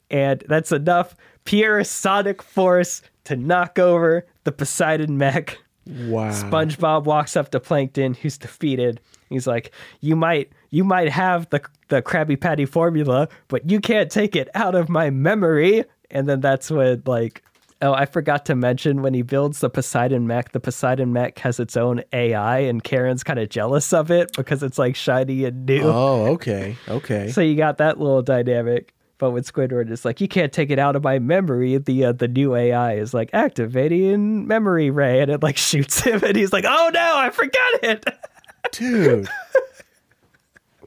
[0.10, 1.16] and that's enough
[1.48, 5.58] pure sonic force to knock over the Poseidon mech.
[5.88, 6.32] Wow.
[6.32, 9.00] SpongeBob walks up to Plankton, who's defeated.
[9.30, 9.72] He's like,
[10.02, 14.50] "You might, you might have the the Krabby Patty formula, but you can't take it
[14.54, 17.42] out of my memory." And then that's when like
[17.80, 21.60] Oh, I forgot to mention when he builds the Poseidon mech, the Poseidon mech has
[21.60, 25.66] its own AI, and Karen's kind of jealous of it because it's like shiny and
[25.68, 25.84] new.
[25.84, 27.30] Oh, okay, okay.
[27.30, 28.96] So you got that little dynamic.
[29.20, 31.78] But with Squidward, it's like you can't take it out of my memory.
[31.78, 36.24] The uh, the new AI is like activating memory ray, and it like shoots him,
[36.24, 38.06] and he's like, "Oh no, I forgot it."
[38.72, 39.28] Dude,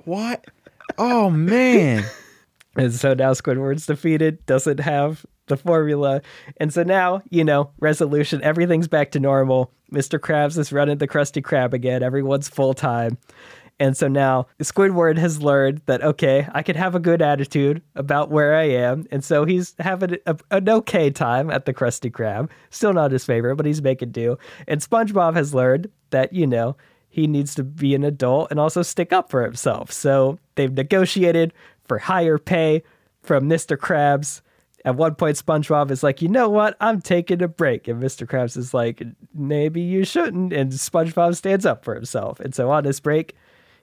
[0.05, 0.45] what?
[0.99, 2.05] Oh man.
[2.77, 6.23] And so now Squidward's defeated, doesn't have the formula.
[6.59, 9.73] And so now, you know, resolution, everything's back to normal.
[9.93, 10.19] Mr.
[10.19, 12.03] Krabs is running the Krusty Krab again.
[12.03, 13.19] Everyone's full time.
[13.81, 18.31] And so now Squidward has learned that, okay, I can have a good attitude about
[18.31, 19.07] where I am.
[19.11, 22.51] And so he's having a, an okay time at the Krusty Krab.
[22.69, 24.37] Still not his favorite, but he's making do.
[24.69, 26.77] And SpongeBob has learned that, you know,
[27.09, 29.91] he needs to be an adult and also stick up for himself.
[29.91, 32.83] So they've negotiated for higher pay
[33.23, 33.79] from Mr.
[33.79, 34.43] Krabs.
[34.85, 36.77] At one point, SpongeBob is like, you know what?
[36.81, 37.89] I'm taking a break.
[37.89, 38.27] And Mr.
[38.27, 39.03] Krabs is like,
[39.35, 40.53] maybe you shouldn't.
[40.53, 42.41] And SpongeBob stands up for himself.
[42.41, 43.35] And so on his break,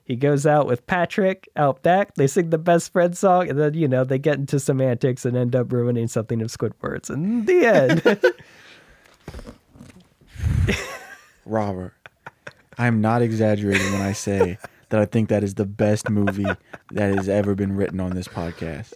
[0.08, 2.14] he goes out with Patrick out back.
[2.14, 3.50] They sing the best friend song.
[3.50, 7.10] And then, you know, they get into semantics and end up ruining something of Squidward's.
[7.10, 8.34] And the end.
[11.44, 11.92] Robert,
[12.78, 14.56] I'm not exaggerating when I say
[14.88, 16.46] that I think that is the best movie
[16.92, 18.94] that has ever been written on this podcast.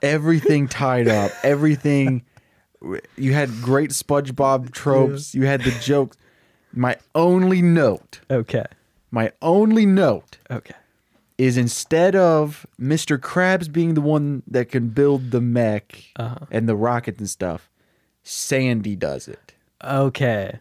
[0.00, 2.24] Everything tied up, everything.
[3.16, 5.34] You had great SpongeBob tropes.
[5.34, 6.16] You had the jokes.
[6.76, 8.64] My only note, okay.
[9.10, 10.74] my only note Okay.
[11.38, 13.16] is instead of Mr.
[13.18, 16.46] Krabs being the one that can build the mech Uh-huh.
[16.50, 17.70] and the rockets and stuff,
[18.22, 19.54] Sandy does it.
[19.84, 20.58] Okay.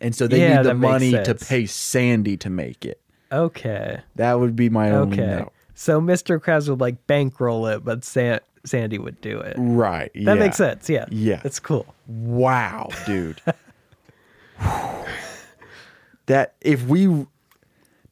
[0.00, 3.00] And so they Yeah, need the money to pay Sandy to make it.
[3.30, 4.00] Okay.
[4.16, 5.26] That would be my only Okay.
[5.38, 5.52] note.
[5.74, 6.38] So Mr.
[6.38, 9.56] Krabs would like bankroll it, but San- Sandy would do it.
[9.58, 10.10] Right.
[10.14, 10.34] That yeah.
[10.34, 10.88] makes sense.
[10.88, 11.06] Yeah.
[11.10, 11.40] Yeah.
[11.44, 11.94] It's cool.
[12.06, 13.40] Wow, dude.
[16.26, 17.26] that if we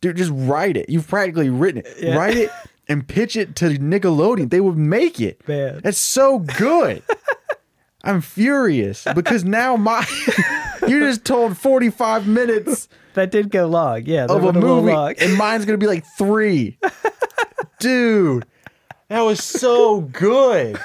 [0.01, 0.89] dude just write it.
[0.89, 1.95] You've practically written it.
[2.01, 2.17] Yeah.
[2.17, 2.51] Write it
[2.89, 4.51] and pitch it to Nickelodeon.
[4.51, 5.47] They would make it.
[5.47, 5.81] Man.
[5.83, 7.03] That's so good.
[8.03, 10.07] I'm furious because now my
[10.89, 14.07] you just told 45 minutes That did go long.
[14.07, 14.25] Yeah.
[14.25, 16.79] Of a movie and mine's gonna be like three.
[17.79, 18.45] Dude,
[19.09, 20.79] that was so good.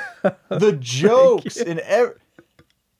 [0.49, 2.17] The jokes and ev-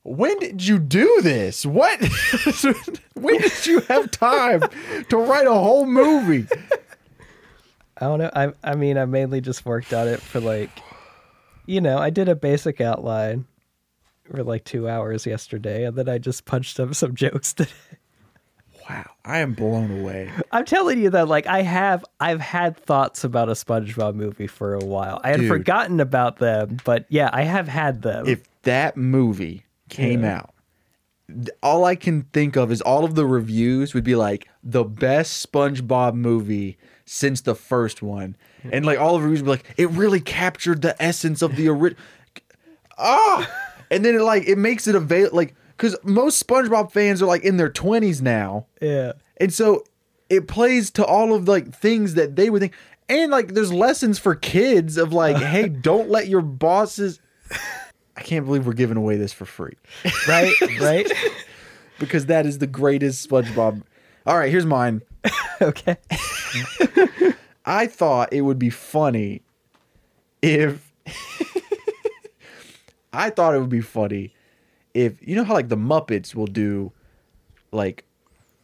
[0.06, 1.66] when did you do this?
[1.66, 2.00] What?
[3.14, 4.62] when did you have time
[5.08, 6.46] to write a whole movie?
[7.98, 8.30] I don't know.
[8.34, 10.70] I I mean, I mainly just worked on it for like,
[11.66, 13.46] you know, I did a basic outline
[14.30, 17.70] for like two hours yesterday, and then I just punched up some jokes today.
[18.88, 20.30] Wow, I am blown away.
[20.52, 24.74] I'm telling you that, like, I have, I've had thoughts about a SpongeBob movie for
[24.74, 25.20] a while.
[25.24, 25.48] I had Dude.
[25.48, 28.28] forgotten about them, but yeah, I have had them.
[28.28, 30.36] If that movie came Yeah.
[30.38, 30.50] out,
[31.62, 35.50] all I can think of is all of the reviews would be like the best
[35.50, 38.36] SpongeBob movie since the first one,
[38.70, 41.56] and like all of the reviews would be like it really captured the essence of
[41.56, 42.02] the original.
[42.98, 43.50] ah,
[43.90, 47.42] and then it like it makes it available like because most SpongeBob fans are like
[47.42, 49.84] in their twenties now, yeah, and so
[50.28, 52.74] it plays to all of like things that they would think.
[53.08, 57.20] And like there's lessons for kids of like, hey, don't let your bosses
[58.16, 59.74] I can't believe we're giving away this for free.
[60.28, 61.10] right, right.
[61.98, 63.82] because that is the greatest SpongeBob.
[64.26, 65.02] All right, here's mine.
[65.60, 65.96] okay.
[67.64, 69.42] I thought it would be funny
[70.42, 70.92] if
[73.12, 74.34] I thought it would be funny
[74.94, 76.92] if you know how like the Muppets will do
[77.72, 78.04] like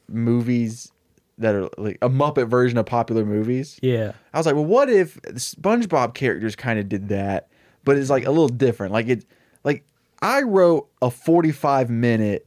[0.08, 0.92] movies
[1.38, 3.78] that are like a Muppet version of popular movies.
[3.82, 4.12] Yeah.
[4.32, 7.48] I was like, well, what if SpongeBob characters kind of did that,
[7.84, 8.92] but it's like a little different.
[8.92, 9.24] Like it,
[9.64, 9.84] like
[10.20, 12.46] I wrote a forty-five minute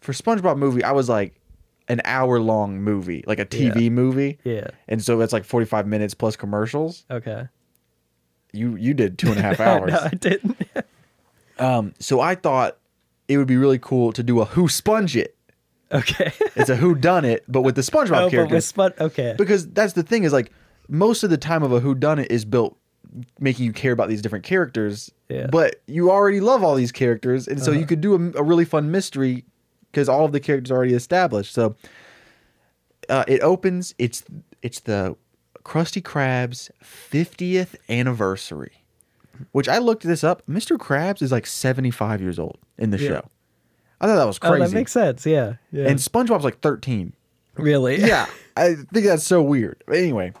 [0.00, 0.82] for SpongeBob movie.
[0.84, 1.38] I was like
[1.88, 3.90] an hour long movie, like a TV Yeah.
[3.90, 4.68] movie, Yeah.
[4.88, 7.04] and so that's like forty-five minutes plus commercials.
[7.10, 7.48] Okay.
[8.52, 9.92] You you did two and a half hours.
[9.92, 10.56] no, I didn't.
[11.58, 12.78] Um, so I thought
[13.28, 15.36] it would be really cool to do a Who Sponge It.
[15.92, 16.32] okay.
[16.56, 18.74] It's a Who Done It, but with the SpongeBob oh, but characters.
[18.76, 19.34] with okay.
[19.38, 20.50] because that's the thing is like
[20.88, 22.76] most of the time of a who done it is built
[23.40, 25.46] making you care about these different characters Yeah.
[25.48, 27.80] but you already love all these characters and so Uh-huh.
[27.80, 29.44] you could do a, a really fun mystery
[29.90, 31.74] because all of the characters are already established so
[33.08, 34.24] uh, it opens it's
[34.62, 35.16] it's the
[35.64, 38.82] krusty krabs 50th anniversary
[39.52, 43.08] which i looked this up mr krabs is like 75 years old in the Yeah.
[43.08, 43.28] show
[44.00, 45.26] i thought that was oh, crazy that makes sense.
[45.26, 45.54] Yeah.
[45.70, 45.88] Yeah.
[45.88, 47.12] and spongebob's like 13
[47.56, 48.00] really?
[48.00, 49.84] yeah, I think that's so weird.
[49.86, 50.32] But anyway,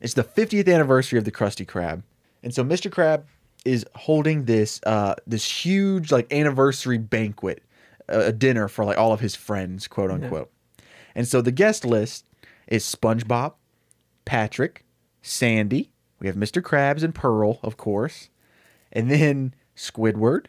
[0.00, 2.04] it's the 50th anniversary of the Krusty Krab.
[2.42, 2.90] And so Mr.
[2.90, 3.24] Krab
[3.64, 7.62] is holding this uh this huge like anniversary banquet,
[8.08, 10.50] a, a dinner for like all of his friends, quote unquote.
[11.14, 12.24] And so the guest list
[12.66, 13.54] is SpongeBob,
[14.24, 14.84] Patrick,
[15.20, 15.92] Sandy.
[16.20, 16.62] We have Mr.
[16.62, 18.30] Krabs and Pearl, of course,
[18.92, 20.46] and then Squidward,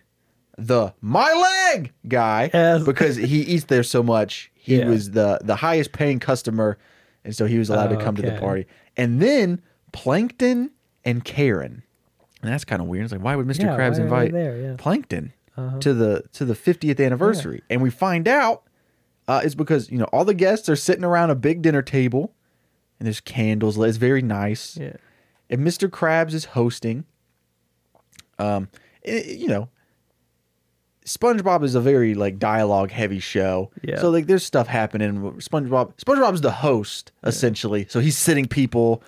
[0.58, 1.32] the my
[1.76, 2.84] leg guy, Yes.
[2.86, 4.52] because he eats there so much.
[4.56, 4.88] He Yeah.
[4.88, 6.78] was the the highest paying customer,
[7.24, 8.66] and so he was allowed to Oh, come to the party.
[8.98, 10.72] And then Plankton
[11.06, 11.83] and Karen.
[12.44, 13.06] And that's kind of weird.
[13.06, 13.62] It's like, why would Mr.
[13.62, 14.58] Yeah, Krabs why are they invite there?
[14.58, 14.68] Yeah.
[14.70, 14.78] Uh-huh.
[14.78, 15.34] Plankton
[15.80, 17.62] to the to the 50th anniversary?
[17.70, 18.64] And we find out
[19.28, 22.34] uh, it's because you know all the guests are sitting around a big dinner table,
[23.00, 23.78] and there's candles.
[23.78, 23.90] lit.
[23.90, 24.78] It's very nice.
[24.78, 24.98] Yeah.
[25.50, 25.88] And Mr.
[25.90, 27.06] Krabs is hosting.
[28.40, 28.68] Um,
[29.08, 29.70] i- you know,
[31.06, 33.72] SpongeBob is a very like dialogue heavy show.
[33.84, 34.00] Yeah.
[34.00, 35.22] So like there's stuff happening.
[35.40, 37.86] SpongeBob SpongeBob's the host essentially.
[37.90, 39.04] So he's sitting people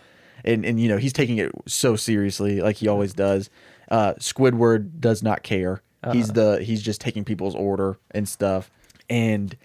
[0.45, 3.49] and and you know, he's taking it so seriously like he always does.
[3.89, 5.81] Uh Squidward does not care.
[6.11, 8.69] He's the he's just taking people's order and stuff.
[9.09, 9.57] And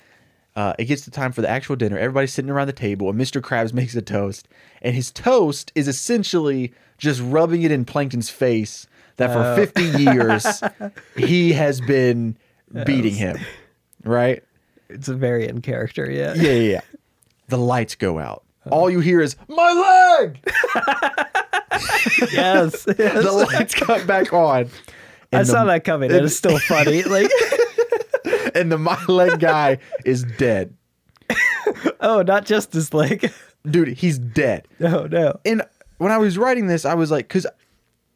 [0.56, 1.98] uh, it gets the time for the actual dinner.
[1.98, 3.40] Everybody's sitting around the table, and Mr.
[3.40, 4.48] Krabs makes a toast.
[4.82, 10.62] And his toast is essentially just rubbing it in Plankton's face that for 50 years
[11.16, 12.36] he has been
[12.84, 13.38] beating him.
[14.04, 14.42] Right?
[14.88, 16.10] It's a very in character.
[16.10, 16.34] Yeah.
[16.34, 16.80] Yeah, yeah, yeah.
[17.48, 18.44] The lights go out.
[18.70, 20.38] All you hear is, My leg!
[22.32, 22.86] yes.
[22.98, 23.24] yes.
[23.24, 24.68] The lights come back on.
[25.32, 26.10] I And saw that coming.
[26.10, 27.02] It's still funny.
[27.10, 27.30] Like,
[28.54, 30.74] And the My Leg guy is dead.
[32.00, 33.32] oh, not just his leg.
[33.68, 34.66] Dude, he's dead.
[34.78, 35.38] No, no.
[35.44, 35.62] and
[35.98, 37.46] when I was writing this, I was like, because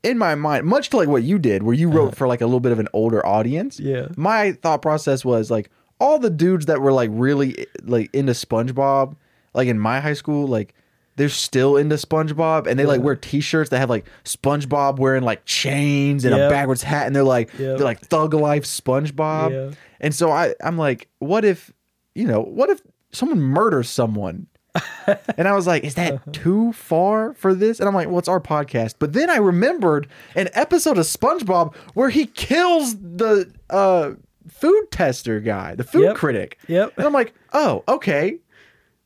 [0.02, 2.14] in my mind, much to like what you did, where you wrote uh-huh.
[2.16, 3.78] for like a little bit of an older audience.
[3.80, 4.08] Yeah.
[4.16, 5.70] My thought process was like
[6.00, 9.16] all the dudes that were like really eh, like into SpongeBob,
[9.54, 10.74] like in my high school, like
[11.16, 15.44] they're still into SpongeBob, and they like wear T-shirts that have like SpongeBob wearing like
[15.44, 16.50] chains and a Yep.
[16.50, 17.58] backwards hat, and they're like Yep.
[17.78, 19.52] they're like thug life SpongeBob.
[19.52, 19.76] Yeah.
[20.00, 21.72] And so I I'm like, what if
[22.14, 22.80] you know, what if
[23.12, 24.48] someone murders someone?
[25.36, 27.78] and I was like, is that too far for this?
[27.78, 28.94] And I'm like, well, it's our podcast.
[28.98, 34.12] But then I remembered an episode of SpongeBob where he kills the uh,
[34.48, 36.16] food tester guy, the food Yep.
[36.16, 36.58] critic.
[36.66, 36.94] Yep.
[36.96, 38.38] And I'm like, oh, okay,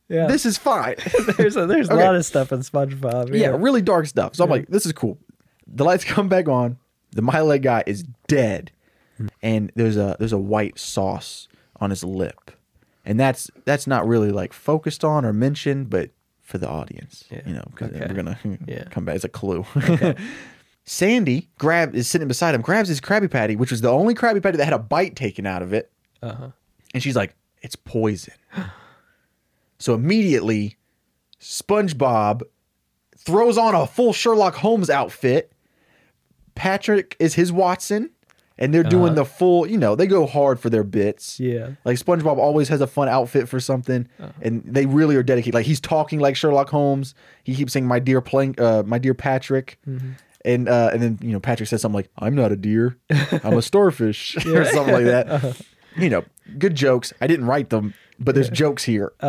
[0.09, 0.27] Yeah.
[0.27, 0.95] this is fine.
[1.37, 2.01] there's a, there's Okay.
[2.01, 3.33] a lot of stuff in SpongeBob.
[3.37, 4.35] yeah, really dark stuff.
[4.35, 5.17] So I'm like, this is cool.
[5.67, 6.77] The lights come back on.
[7.11, 8.71] The my leg guy is dead,
[9.41, 11.47] and there's a there's a white sauce
[11.79, 12.51] on his lip,
[13.05, 16.09] and that's that's not really like focused on or mentioned, but
[16.41, 17.41] for the audience, Yeah.
[17.45, 18.05] you know, because Okay.
[18.07, 18.83] we're gonna Yeah.
[18.89, 19.65] come back as a clue.
[20.85, 24.41] Sandy grab is sitting beside him, grabs his Krabby Patty, which was the only Krabby
[24.41, 25.91] Patty that had a bite taken out of it,
[26.23, 26.49] Uh-huh.
[26.93, 28.33] and she's like, "It's poison."
[29.79, 30.77] so immediately,
[31.39, 32.41] SpongeBob
[33.17, 35.51] throws on a full Sherlock Holmes outfit.
[36.55, 38.09] Patrick is his Watson,
[38.57, 39.65] and they're doing the full.
[39.65, 41.39] You know, they go hard for their bits.
[41.39, 41.71] Yeah.
[41.85, 44.07] like SpongeBob always has a fun outfit for something,
[44.41, 45.53] and they really are dedicated.
[45.53, 47.15] Like he's talking like Sherlock Holmes.
[47.43, 49.79] He keeps saying, "My dear Plank, uh, my dear Patrick."
[50.45, 53.57] And uh, and then you know Patrick says something like, "I'm not a deer, I'm
[53.57, 55.61] a starfish," or something like that.
[55.97, 56.25] You know,
[56.57, 57.13] good jokes.
[57.21, 59.11] I didn't write them, but there's jokes here.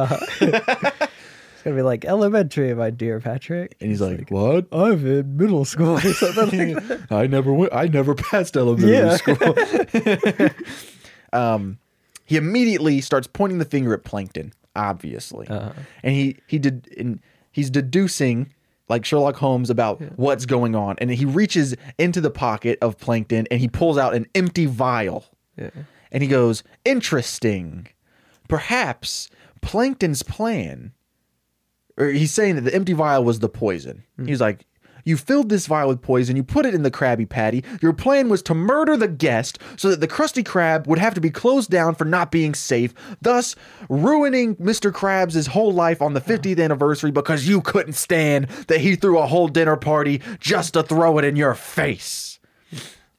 [1.62, 3.76] It's gonna be like elementary, my dear Patrick.
[3.82, 4.66] and he's like, "What?
[4.72, 7.00] I'm in middle school or something like.
[7.12, 7.74] I never went.
[7.74, 9.16] I never passed elementary Yeah.
[9.18, 9.54] school."
[11.32, 11.78] um,
[12.24, 15.72] he immediately starts pointing the finger at Plankton, obviously, Uh-huh.
[16.02, 17.20] and he he did and
[17.52, 18.52] he's deducing
[18.88, 23.46] like Sherlock Holmes about what's going on, and he reaches into the pocket of Plankton
[23.50, 25.26] and he pulls out an empty vial,
[25.58, 25.70] Yeah.
[26.12, 27.88] And he goes, "Interesting,
[28.48, 29.30] perhaps
[29.60, 30.92] Plankton's plan."
[32.00, 34.04] Or he's saying that the empty vial was the poison.
[34.16, 34.26] Hmm.
[34.26, 34.64] He's like,
[35.04, 37.64] You filled this vial with poison, you put it in the Krabby Patty.
[37.82, 41.20] Your plan was to murder the guest so that the Krusty Krab would have to
[41.20, 43.56] be closed down for not being safe, thus
[43.88, 44.90] ruining Mr.
[44.92, 49.26] Krabs' whole life on the 50th anniversary because you couldn't stand that he threw a
[49.26, 52.29] whole dinner party just to throw it in your face.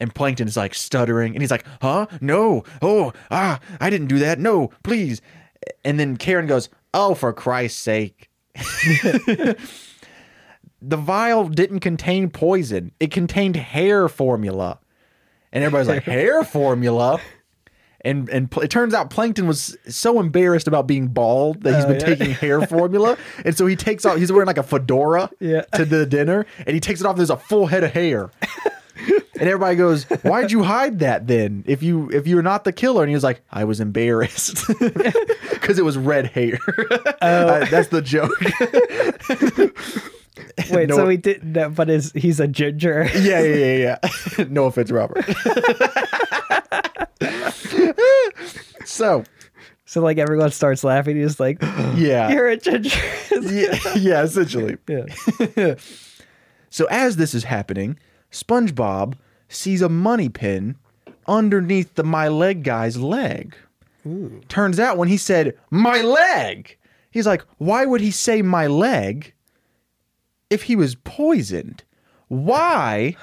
[0.01, 2.07] And Plankton is like stuttering and he's like, Huh?
[2.19, 2.63] No.
[2.81, 4.39] Oh, ah, I didn't do that.
[4.39, 5.21] No, please.
[5.85, 8.29] And then Karen goes, Oh, for Christ's sake.
[10.81, 14.79] the vial didn't contain poison, it contained hair formula.
[15.53, 17.19] And everybody's like, Hair formula?
[18.03, 21.99] And and it turns out Plankton was so embarrassed about being bald that he's been
[21.99, 22.15] yeah.
[22.15, 24.17] taking hair formula, and so he takes off.
[24.17, 25.61] He's wearing like a fedora Yeah.
[25.75, 27.15] to the dinner, and he takes it off.
[27.15, 28.31] There's a full head of hair,
[29.39, 31.63] and everybody goes, "Why'd you hide that then?
[31.67, 35.77] If you if you're not the killer?" And he was like, "I was embarrassed because
[35.79, 36.59] it was red hair."
[37.21, 38.31] Uh, that's the joke.
[40.71, 43.07] Wait, No- so he did no, but is he's a ginger?
[43.13, 43.97] Yeah, yeah, yeah,
[44.37, 44.45] yeah.
[44.49, 45.23] no offense, Robert.
[48.85, 49.23] so,
[49.85, 51.17] So like everyone starts laughing.
[51.17, 51.61] He's like,
[51.95, 52.29] yeah.
[52.29, 52.95] "You're a ginger."
[53.41, 54.77] yeah, yeah, essentially.
[54.87, 55.75] yeah.
[56.69, 57.97] So as this is happening,
[58.31, 59.15] SpongeBob
[59.49, 60.77] sees a money pin
[61.27, 63.55] underneath the my leg guy's leg.
[64.47, 66.77] Turns out when he said my leg,
[67.11, 69.33] he's like, why would he say my leg
[70.49, 71.83] if he was poisoned?
[72.29, 73.15] Why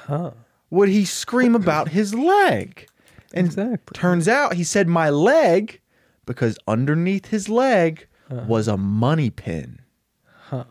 [0.71, 2.87] would he scream about his leg?
[3.35, 3.95] And Exactly.
[3.95, 5.81] turns out he said my leg
[6.27, 8.45] because underneath his leg uh-huh.
[8.47, 9.81] was a money pin.
[10.25, 10.65] Huh.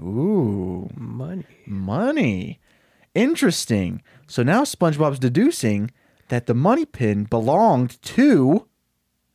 [0.00, 0.88] Ooh.
[0.96, 1.44] Money.
[1.66, 2.60] Money.
[3.14, 4.02] Interesting.
[4.26, 5.90] So now SpongeBob's deducing
[6.28, 8.66] that the money pin belonged to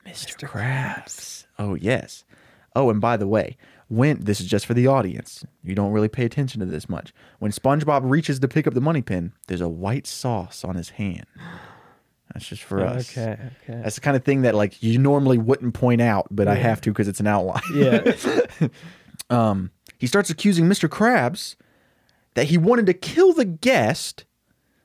[0.05, 0.47] Mr.
[0.47, 1.45] Krabs.
[1.59, 2.23] Oh, yes.
[2.75, 3.57] Oh, and by the way,
[3.87, 7.13] when this is just for the audience, you don't really pay attention to this much.
[7.39, 10.89] When SpongeBob reaches to pick up the money pin, there's a white sauce on his
[10.91, 11.25] hand.
[12.33, 13.15] That's just for us.
[13.17, 13.37] Okay.
[13.63, 13.81] Okay.
[13.81, 16.81] That's the kind of thing that like you normally wouldn't point out, but I have
[16.81, 17.61] to because it's an outline.
[17.73, 18.11] yeah.
[19.29, 20.89] um, he starts accusing Mr.
[20.89, 21.55] Krabs
[22.35, 24.25] that he wanted to kill the guest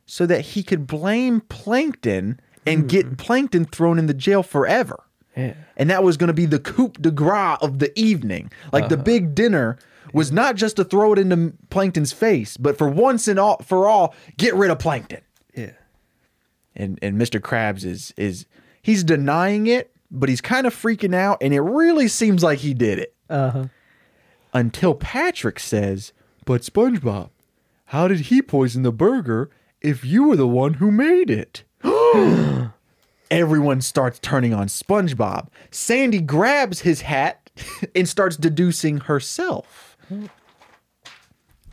[0.06, 5.04] so that he could blame Plankton and get Plankton thrown in the jail forever.
[5.36, 5.54] Yeah.
[5.76, 8.50] And that was going to be the coup de grace of the evening.
[8.72, 9.78] Like the big dinner
[10.12, 13.88] was not just to throw it into Plankton's face, but for once and all for
[13.88, 15.20] all, get rid of Plankton.
[15.54, 15.72] Yeah.
[16.74, 17.40] And and Mr.
[17.40, 18.46] Krabs is is
[18.82, 22.74] he's denying it, but he's kind of freaking out, and it really seems like he
[22.74, 23.64] did it Uh huh.
[24.52, 26.12] until Patrick says,
[26.44, 27.30] But SpongeBob,
[27.90, 31.64] how did he poison the burger if you were the one who made it?
[33.32, 35.48] Everyone starts turning on SpongeBob.
[35.72, 37.50] Sandy grabs his hat
[37.96, 39.96] and starts deducing herself.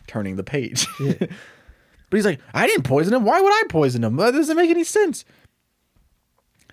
[0.07, 0.87] Turning the page.
[0.99, 1.29] but
[2.09, 3.23] he's like, I didn't poison him.
[3.23, 4.15] Why would I poison him?
[4.15, 5.23] That doesn't make any sense.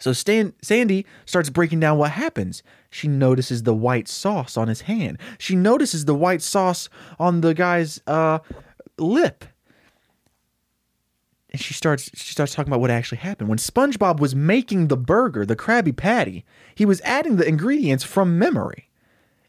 [0.01, 2.63] So Stan, Sandy starts breaking down what happens.
[2.89, 5.19] She notices the white sauce on his hand.
[5.37, 6.89] She notices the white sauce
[7.19, 8.39] on the guy's uh,
[8.99, 9.45] lip.
[11.51, 13.49] And she starts she starts talking about what actually happened.
[13.49, 18.39] When SpongeBob was making the burger, the Krabby Patty, he was adding the ingredients from
[18.39, 18.89] memory.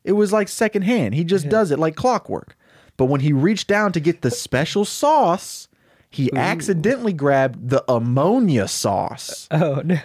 [0.03, 1.15] It was like secondhand.
[1.15, 2.55] He just does it like clockwork.
[2.95, 5.67] But when he reached down to get the special sauce,
[6.09, 9.47] he accidentally grabbed the ammonia sauce.
[9.51, 9.99] Oh no.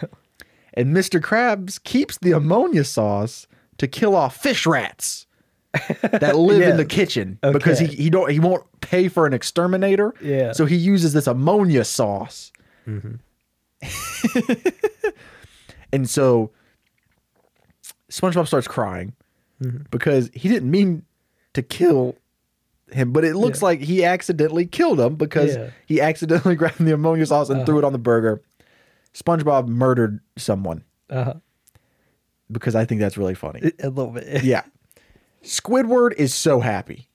[0.73, 1.21] And Mr.
[1.21, 3.47] Krabs keeps the ammonia sauce
[3.79, 5.27] to kill off fish rats
[6.03, 6.71] that live Yeah.
[6.71, 10.15] in the kitchen because he, he don't he won't pay for an exterminator.
[10.21, 10.53] Yeah.
[10.53, 12.53] So he uses this ammonia sauce.
[12.87, 13.15] Mm-hmm.
[15.93, 16.51] and so
[18.11, 19.15] SpongeBob starts crying
[19.63, 19.85] mm-hmm.
[19.91, 21.05] because he didn't mean
[21.55, 22.17] to kill
[22.93, 23.67] him, but it looks Yeah.
[23.67, 25.71] like he accidentally killed him because Yeah.
[25.87, 27.87] he accidentally grabbed the ammonia sauce and threw it uh-huh.
[27.89, 28.43] on the burger.
[29.15, 31.35] SpongeBob murdered someone Uh huh.
[32.51, 33.73] because I think that's really funny.
[33.83, 34.43] A little bit.
[34.45, 34.63] Yeah.
[35.45, 37.09] Squidward is so happy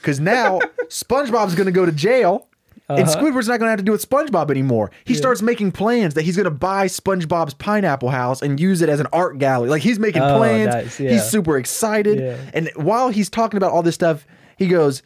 [0.00, 0.58] because now
[0.88, 2.48] SpongeBob's going to go to jail.
[2.86, 3.16] And uh-huh.
[3.18, 4.90] Squidward's not going to have to do with SpongeBob anymore.
[5.04, 8.90] He starts making plans that he's going to buy SpongeBob's pineapple house and use it
[8.90, 9.70] as an art gallery.
[9.70, 10.74] Like he's making Oh, plans.
[10.74, 11.12] nice, yeah.
[11.12, 12.20] He's super excited.
[12.20, 12.36] Yeah.
[12.52, 14.26] And while he's talking about all this stuff,
[14.58, 15.02] he goes,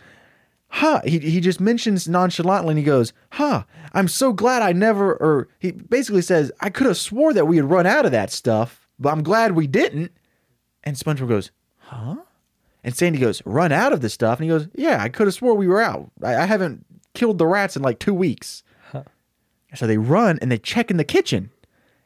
[0.71, 1.03] huh.
[1.05, 3.63] He, he just mentions nonchalantly and he goes, huh.
[3.93, 7.57] I'm so glad I never, or he basically says, I could have swore that we
[7.59, 10.11] had run out of that stuff, but I'm glad we didn't.
[10.83, 12.17] And SpongeBob goes, huh?
[12.89, 14.39] And Sandy goes, run out of this stuff.
[14.39, 16.11] And he goes, yeah, I could have swore we were out.
[16.23, 18.63] I, I haven't killed the rats in like two weeks.
[19.75, 21.51] So they run and they check in the kitchen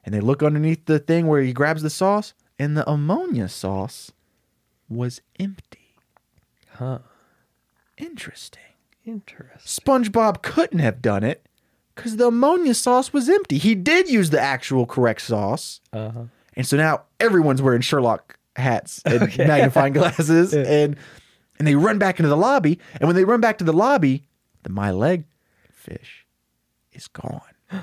[0.04, 4.10] and they look underneath the thing where he grabs the sauce and the ammonia sauce
[4.88, 5.94] was empty.
[6.68, 6.98] Huh.
[7.96, 8.74] Interesting.
[9.04, 9.60] Interesting.
[9.60, 11.46] SpongeBob couldn't have done it
[11.94, 13.58] because the ammonia sauce was empty.
[13.58, 15.80] He did use the actual correct sauce.
[15.92, 16.24] Uh huh.
[16.54, 20.96] And so now everyone's wearing Sherlock hats and magnifying glasses and
[21.58, 22.78] and they run back into the lobby.
[22.94, 24.24] And when they run back to the lobby,
[24.62, 25.24] the my leg
[25.72, 26.26] fish
[26.92, 27.40] is gone.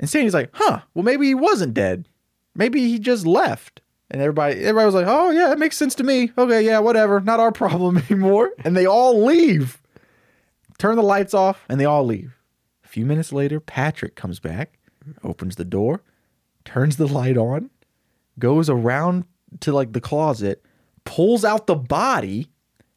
[0.00, 2.08] And Sandy's like, huh, well maybe he wasn't dead.
[2.54, 3.80] Maybe he just left.
[4.12, 6.30] And everybody everybody was like, oh yeah, that makes sense to me.
[6.38, 7.20] Okay, yeah, whatever.
[7.20, 8.52] Not our problem anymore.
[8.64, 9.82] And they all leave.
[10.78, 12.38] Turn the lights off and they all leave.
[12.84, 14.78] A few minutes later, Patrick comes back,
[15.24, 16.02] opens the door,
[16.64, 17.70] turns the light on,
[18.38, 19.24] goes around
[19.60, 20.62] to like the closet,
[21.04, 22.50] pulls out the body,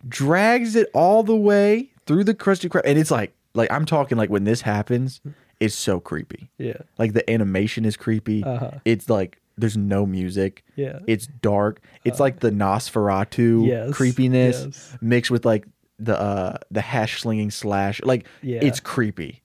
[0.08, 4.18] drags it all the way through the Krusty Krab, and it's like like I'm talking
[4.18, 5.22] like when this happens,
[5.60, 6.50] it's so creepy.
[6.58, 6.78] Yeah.
[6.98, 8.44] Like the animation is creepy.
[8.44, 8.72] Uh-huh.
[8.86, 10.64] It's like there's no music.
[10.76, 11.00] Yeah.
[11.08, 11.82] It's dark.
[12.06, 14.98] It's like the Nosferatu Yes, creepiness yes.
[15.02, 15.66] mixed with like
[16.00, 18.60] the uh the hash slinging slash like Yeah.
[18.64, 19.42] it's creepy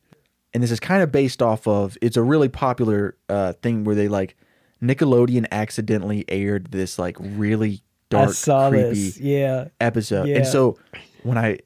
[0.54, 3.94] and this is kind of based off of it's a really popular uh thing where
[3.94, 4.36] they like
[4.83, 9.18] nickelodeon accidentally aired this like really dark creepy this.
[9.18, 9.68] Yeah.
[9.81, 10.37] episode Yeah.
[10.37, 10.79] and so
[11.22, 11.59] when i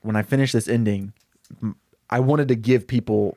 [0.00, 1.12] when i finished this ending
[2.10, 3.36] I wanted to give people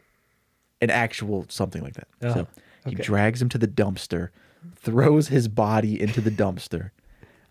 [0.81, 2.47] an actual something like that Oh, so
[2.85, 3.03] he okay.
[3.03, 4.29] drags him to the dumpster
[4.75, 6.91] throws his body into the dumpster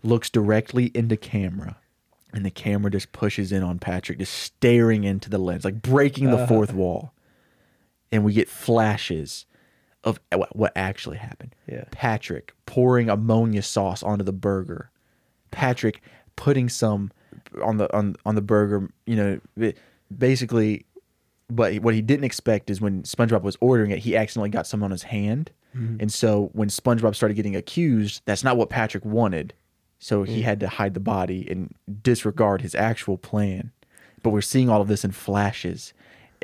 [0.03, 1.77] looks directly into camera
[2.33, 6.27] and the camera just pushes in on patrick just staring into the lens like breaking
[6.27, 6.37] Uh-huh.
[6.37, 7.13] the fourth wall
[8.11, 9.45] and we get flashes
[10.05, 10.19] of
[10.53, 11.83] what actually happened Yeah.
[11.91, 14.89] patrick pouring ammonia sauce onto the burger
[15.51, 16.01] patrick
[16.35, 17.11] putting some
[17.61, 19.71] on the on on the burger you know
[20.15, 20.85] basically
[21.49, 24.81] but what he didn't expect is when SpongeBob was ordering it, he accidentally got some
[24.81, 25.51] on his hand.
[25.77, 25.97] Mm-hmm.
[25.99, 29.53] And so when SpongeBob started getting accused, that's not what Patrick wanted.
[29.99, 33.71] So he had to hide the body and disregard his actual plan.
[34.23, 35.93] But we're seeing all of this in flashes.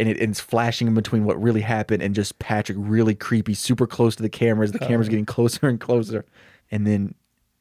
[0.01, 3.85] And it, it's flashing in between what really happened and just Patrick really creepy, super
[3.85, 5.11] close to the camera as the camera's uh-huh.
[5.11, 6.25] getting closer and closer.
[6.71, 7.13] And then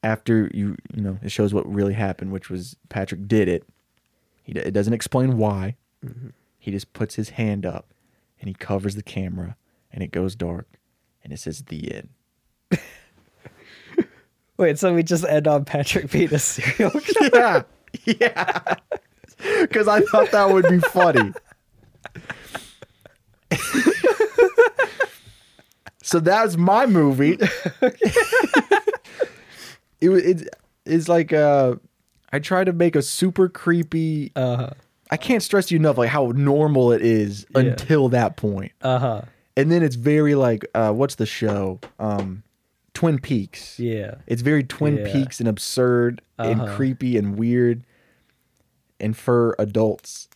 [0.03, 3.65] after you, you know, it shows what really happened, which was Patrick did it.
[4.43, 5.77] He, it doesn't explain why.
[6.03, 6.29] Mm-hmm.
[6.59, 7.93] He just puts his hand up
[8.41, 9.57] and he covers the camera
[9.93, 10.67] and it goes dark
[11.23, 12.09] and it says the end.
[14.57, 17.31] Wait, so we just end on Patrick being a serial killer?
[17.35, 17.63] Yeah.
[18.07, 18.77] Yeah.
[19.63, 21.33] Because I thought that would be funny.
[26.11, 27.39] So that's my movie.
[30.01, 30.49] it it
[30.85, 31.75] is like uh
[32.33, 34.71] I try to make a super creepy Uh-huh.
[35.11, 37.61] I can't stress you enough like how normal it is Yeah.
[37.63, 38.73] until that point.
[38.83, 39.23] Uh-huh.
[39.57, 42.43] and then it's very like uh what's the show um
[42.95, 44.17] twin peaks Yeah.
[44.27, 45.13] it's very twin Yeah.
[45.13, 46.77] peaks and absurd and Uh-huh.
[46.77, 47.85] creepy and weird
[48.99, 50.29] and for adults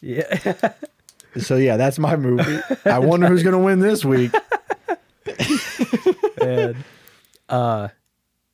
[0.00, 0.72] Yeah.
[1.38, 4.32] so yeah that's my movie i wonder who's gonna win this week
[6.40, 6.76] and
[7.48, 7.88] uh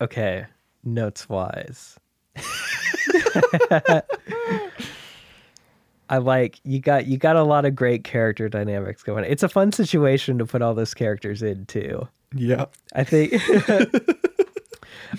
[0.00, 0.46] okay,
[0.82, 1.98] notes wise.
[6.10, 9.24] I like you got you got a lot of great character dynamics going.
[9.24, 9.30] On.
[9.30, 12.08] It's a fun situation to put all those characters in too.
[12.34, 13.32] yeah I think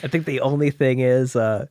[0.03, 1.67] I think the only thing is uh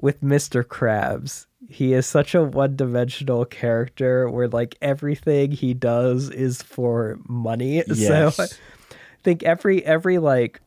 [0.00, 0.64] with Mr.
[0.64, 7.82] Krabs, he is such a one-dimensional character where like everything he does is for money.
[7.86, 8.36] Yes.
[8.36, 8.46] So
[9.22, 10.60] think every every like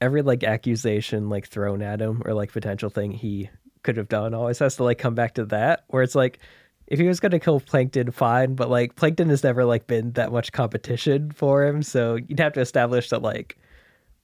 [0.00, 3.48] every like accusation like thrown at him or like potential thing he
[3.82, 6.38] could have done always has to like come back to that where it's like
[6.86, 10.32] if he was gonna kill Plankton, fine, but like Plankton has never like been that
[10.32, 13.56] much competition for him, so you'd have to establish that like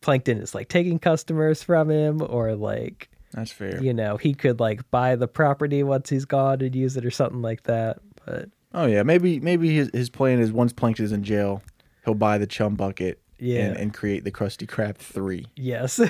[0.03, 4.59] Plankton is like taking customers from him, or like that's fair you know he could
[4.59, 7.99] like buy the property once he's gone and use it or something like that.
[8.27, 11.63] But oh yeah maybe maybe his, his plan is once plankton is in jail
[12.05, 13.67] he'll buy the chum bucket Yeah.
[13.67, 16.01] and, and create the krusty krab 3 yes,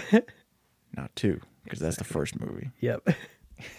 [0.96, 3.06] not 2 because that's the first movie yep,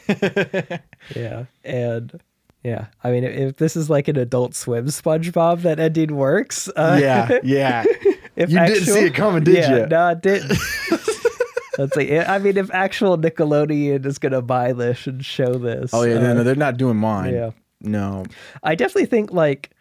[1.16, 2.22] yeah, and
[2.64, 2.88] yeah.
[3.04, 6.70] I mean, if, this is like an Adult Swim SpongeBob, that ending works.
[6.70, 7.84] Uh, yeah yeah
[8.36, 10.58] if you didn't see it coming did yeah, you No, I didn't.
[11.78, 12.20] Let's see.
[12.20, 16.20] I mean, if actual Nickelodeon is gonna buy this and show this, oh yeah uh,
[16.20, 17.52] no, no they're not doing mine yeah.
[17.80, 18.26] no
[18.62, 19.72] I definitely think like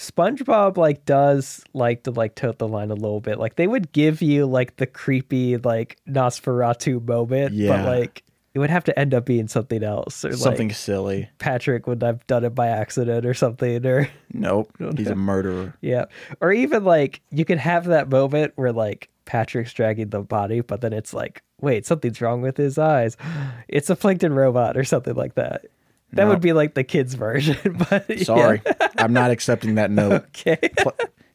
[0.00, 3.38] SpongeBob like does like to like tote the line a little bit.
[3.38, 7.76] Like they would give you like the creepy like Nosferatu moment, Yeah.
[7.76, 8.22] but like
[8.54, 12.02] it would have to end up being something else or something like silly Patrick would
[12.02, 14.72] have done it by accident or something or Nope.
[14.96, 15.76] He's a murderer.
[15.82, 16.06] Yeah.
[16.40, 20.80] Or even like you could have that moment where like Patrick's dragging the body, but
[20.80, 23.16] then it's like, wait, something's wrong with his eyes.
[23.68, 25.66] It's a plankton robot or something like that.
[26.12, 26.30] That No.
[26.30, 27.56] would be like the kids' version.
[27.90, 28.24] But yeah.
[28.24, 28.62] Sorry.
[28.98, 30.24] I'm not accepting that note.
[30.46, 30.58] Okay.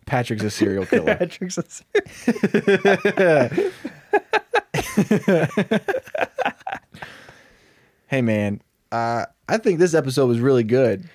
[0.06, 1.16] Patrick's a serial killer.
[1.16, 3.50] Patrick's a serial.
[8.08, 8.62] hey man,
[8.92, 11.10] uh, I think this episode was really good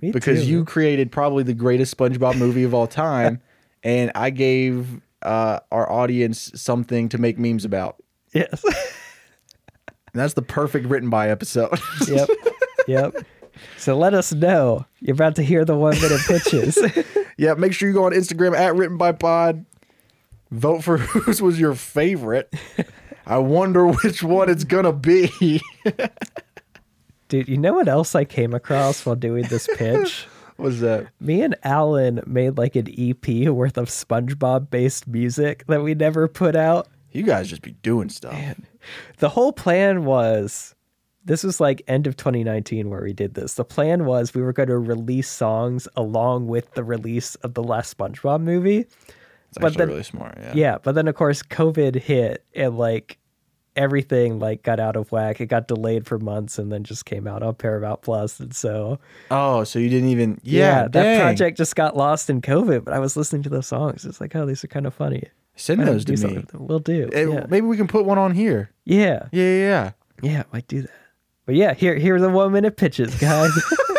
[0.00, 0.50] Me because too.
[0.50, 3.40] you created probably the greatest SpongeBob movie of all time,
[3.82, 7.96] and I gave uh, our audience something to make memes about.
[8.32, 8.62] Yes.
[8.64, 11.78] And that's the perfect written by episode.
[12.08, 12.28] yep.
[12.86, 13.16] Yep.
[13.76, 14.86] So let us know.
[15.00, 16.78] You're about to hear the one minute pitches.
[17.38, 19.64] yeah, make sure you go on Instagram at written by pod.
[20.50, 22.52] Vote for whose was your favorite.
[23.26, 25.60] I wonder which one it's gonna be.
[27.28, 30.26] Dude, you know what else I came across while doing this pitch?
[30.58, 31.08] was that?
[31.20, 36.28] Me and Alan made like an EP worth of SpongeBob based music that we never
[36.28, 36.86] put out.
[37.10, 38.38] You guys just be doing stuff.
[39.18, 40.75] The whole plan was
[41.26, 43.54] this was like end of 2019 where we did this.
[43.54, 47.62] The plan was we were going to release songs along with the release of the
[47.62, 48.78] last SpongeBob movie.
[48.78, 50.38] It's But actually then- really smart.
[50.40, 50.52] Yeah.
[50.54, 53.18] Yeah, but then of course COVID hit and like
[53.74, 55.40] everything like got out of whack.
[55.40, 58.40] It got delayed for months and then just came out on Paramount Plus.
[58.40, 58.98] And so
[59.30, 60.40] Oh, so you didn't even?
[60.42, 62.84] yeah, Yeah, that project just got lost in COVID.
[62.84, 64.04] But I was listening to those songs.
[64.06, 65.24] It's like, oh, these are kind of funny.
[65.56, 66.44] Send those to do me.
[66.54, 67.08] We'll do.
[67.12, 67.46] Eh, yeah.
[67.48, 68.70] Maybe we can put one on here.
[68.84, 69.90] yeah, Yeah, yeah, yeah.
[70.22, 70.90] yeah, might do that.
[71.46, 73.50] But yeah, here here are the one minute pitches, guys.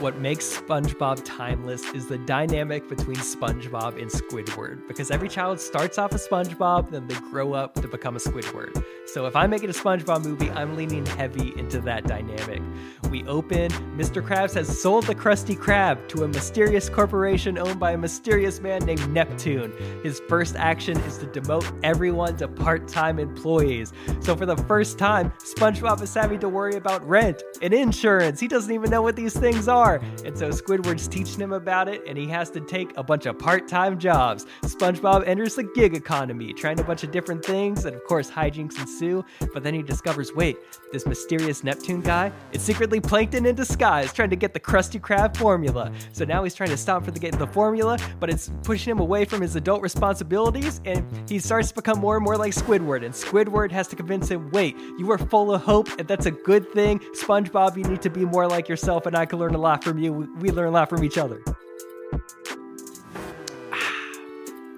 [0.00, 4.88] What makes SpongeBob timeless is the dynamic between SpongeBob and Squidward.
[4.88, 8.82] Because every child starts off a SpongeBob, then they grow up to become a Squidward.
[9.04, 12.62] So if I'm making a SpongeBob movie, I'm leaning heavy into that dynamic.
[13.10, 14.26] We open, Mr.
[14.26, 18.82] Krabs has sold the Krusty Krab to a mysterious corporation owned by a mysterious man
[18.86, 19.72] named Neptune.
[20.02, 23.92] His first action is to demote everyone to part time employees.
[24.20, 28.40] So for the first time, SpongeBob is having to worry about rent and insurance.
[28.40, 29.89] He doesn't even know what these things are.
[30.24, 33.38] And so Squidward's teaching him about it, and he has to take a bunch of
[33.38, 34.46] part time jobs.
[34.62, 38.78] SpongeBob enters the gig economy, trying a bunch of different things, and of course, hijinks
[38.78, 39.24] ensue.
[39.52, 40.56] But then he discovers wait,
[40.92, 45.36] this mysterious Neptune guy is secretly Plankton in disguise, trying to get the Krusty Krab
[45.36, 45.92] formula.
[46.12, 49.00] So now he's trying to stop for the getting the formula, but it's pushing him
[49.00, 53.04] away from his adult responsibilities, and he starts to become more and more like Squidward.
[53.04, 56.30] And Squidward has to convince him, wait, you are full of hope, and that's a
[56.30, 56.98] good thing.
[57.14, 59.98] SpongeBob, you need to be more like yourself, and I can learn a lot from
[59.98, 60.12] you.
[60.12, 61.42] We- We learn a lot from each other.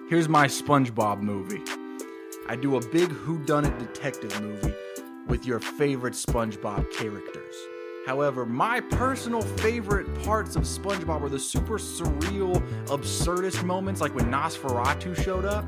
[0.09, 1.63] Here's my SpongeBob movie.
[2.49, 4.75] I do a big whodunit detective movie
[5.27, 7.55] with your favorite SpongeBob characters.
[8.07, 14.27] However, my personal favorite parts of SpongeBob are the super surreal, absurdist moments, like when
[14.27, 15.65] Nosferatu showed up.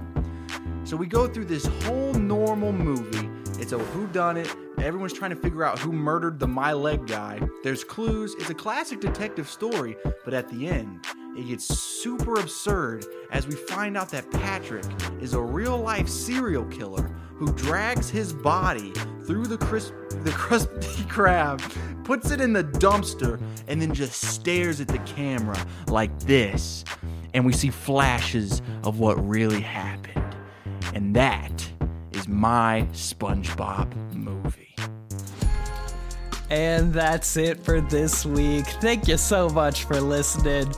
[0.83, 3.31] So we go through this whole normal movie.
[3.59, 4.53] It's a whodunit.
[4.83, 7.41] Everyone's trying to figure out who murdered the My Leg guy.
[7.63, 8.35] There's clues.
[8.39, 11.05] It's a classic detective story, but at the end,
[11.37, 14.85] it gets super absurd as we find out that Patrick
[15.21, 18.93] is a real life serial killer who drags his body
[19.25, 21.61] through the crisp, the Krusty Krab,
[22.05, 26.85] puts it in the dumpster, and then just stares at the camera like this.
[27.33, 30.37] And we see flashes of what really happened.
[30.95, 31.69] And that
[32.35, 34.75] my SpongeBob movie.
[36.51, 38.67] And that's it for this week.
[38.81, 40.73] Thank you so much for listening.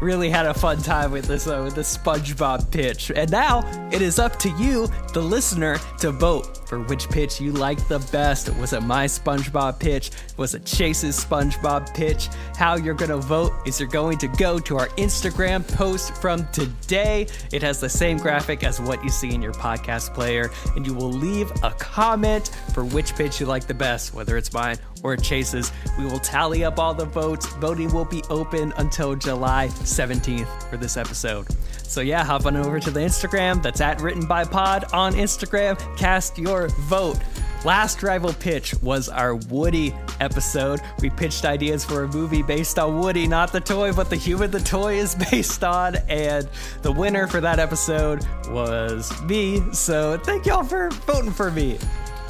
[0.00, 3.10] Really had a fun time with this uh, with the SpongeBob pitch.
[3.14, 7.52] And now it is up to you, the listener, to vote for which pitch you
[7.52, 8.52] liked the best.
[8.56, 10.10] Was it my SpongeBob pitch?
[10.36, 12.28] Was it Chase's SpongeBob pitch?
[12.56, 17.28] How you're gonna vote is you're going to go to our Instagram post from today.
[17.52, 20.94] It has the same graphic as what you see in your podcast player, and you
[20.94, 25.16] will leave a comment for which pitch you like the best, whether it's mine or
[25.16, 25.70] Chase's.
[25.96, 27.46] We will tally up all the votes.
[27.56, 31.46] Voting will be open until July 17th for this episode.
[31.82, 33.62] So yeah, hop on over to the Instagram.
[33.62, 35.78] That's at Written by Pod on Instagram.
[35.96, 37.18] Cast your vote.
[37.64, 40.80] Last rival pitch was our Woody episode.
[41.00, 44.50] We pitched ideas for a movie based on Woody, not the toy, but the human
[44.50, 45.96] the toy is based on.
[46.08, 46.46] And
[46.82, 49.62] the winner for that episode was me.
[49.72, 51.78] So thank y'all for voting for me.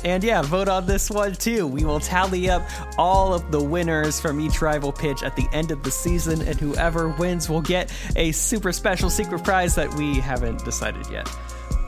[0.05, 1.67] And yeah, vote on this one too.
[1.67, 2.63] We will tally up
[2.99, 6.61] all of the winners from each rival pitch at the end of the season, and
[6.61, 11.29] whoever wins will get a super special secret prize that we haven't decided yet.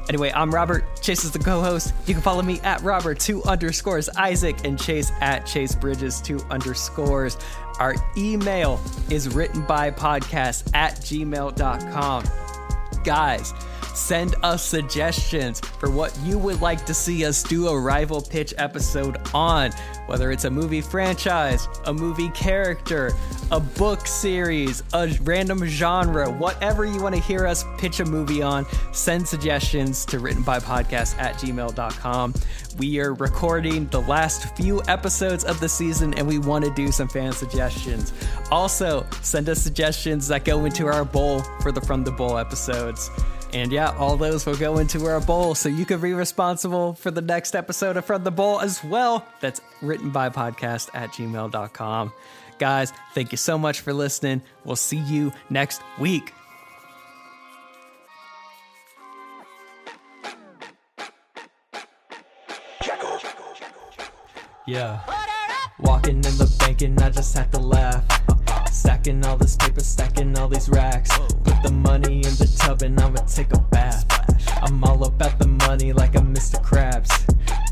[0.09, 0.85] Anyway, I'm Robert.
[1.01, 1.93] Chase is the co-host.
[2.07, 6.41] You can follow me at Robert two underscores Isaac and Chase at Chase Bridges two
[6.51, 7.37] underscores.
[7.79, 8.81] Our email
[9.11, 12.25] is written by podcast at gmail.com.
[13.05, 13.53] Guys,
[13.97, 18.55] send us suggestions for what you would like to see us do a rival pitch
[18.59, 19.70] episode on.
[20.07, 23.12] Whether it's a movie franchise, a movie character,
[23.51, 28.42] a book series, a random genre, whatever you want to hear us pitch a movie
[28.42, 32.34] on, send suggestions to writtenbypodcast at gmail.com.
[32.78, 36.92] We are recording the last few episodes of the season and we want to do
[36.92, 38.12] some fan suggestions.
[38.51, 43.11] Also, send us suggestions that go into our bowl for the From the Bowl episodes.
[43.53, 47.11] And yeah, all those will go into our bowl, so you can be responsible for
[47.11, 49.26] the next episode of From the Bowl as well.
[49.40, 52.12] That's written by podcast at gmail.com.
[52.59, 54.42] Guys, thank you so much for listening.
[54.64, 56.32] We'll see you next week.
[64.66, 65.01] Yeah.
[65.78, 68.03] Walking in the bank and I just had to laugh.
[68.72, 71.11] Stacking all this paper, stacking all these racks.
[71.57, 74.05] Put the money in the tub and I'ma take a bath.
[74.63, 76.63] I'm all about the money like I'm Mr.
[76.63, 77.11] Krabs.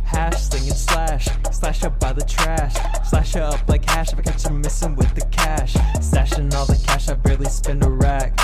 [0.04, 2.74] Hash, sling and slash, slash up by the trash.
[3.06, 5.74] Slash up like hash if I catch her missing with the cash.
[5.98, 8.38] Stashing all the cash, I barely spend a rack.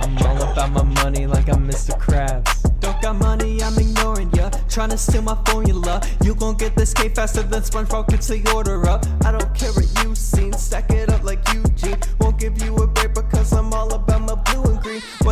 [0.00, 1.98] I'm all about my money like I'm Mr.
[1.98, 2.80] Krabs.
[2.80, 4.50] Don't got money, I'm ignoring ya.
[4.68, 6.02] Trying to steal my formula.
[6.22, 9.06] You gon' get this cake faster than SpongeBob gets the order up.
[9.24, 9.72] I don't care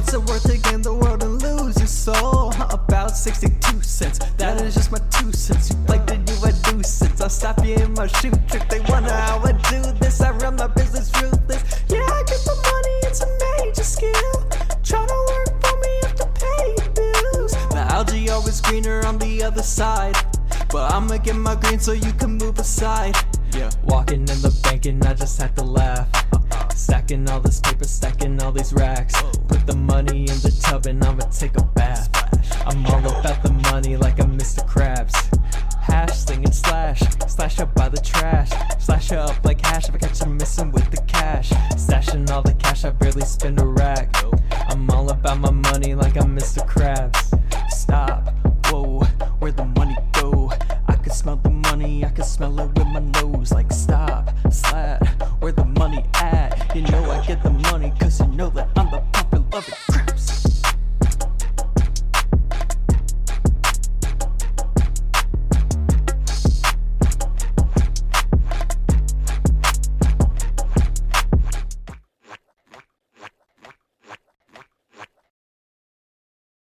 [0.01, 2.55] What's it worth to gain the world and lose your soul?
[2.71, 4.19] About 62 cents.
[4.39, 5.69] That is just my two cents.
[5.69, 8.67] You like to do a do since I'll stop you in my shoe trick.
[8.71, 10.23] They wonder how I do this.
[10.23, 11.63] I run my business ruthless.
[11.91, 14.49] Yeah, I get the money, it's a major skill.
[14.83, 17.53] Try to work for me, have to pay bills.
[17.69, 20.17] The algae always greener on the other side.
[20.71, 22.13] But I'ma get my green so you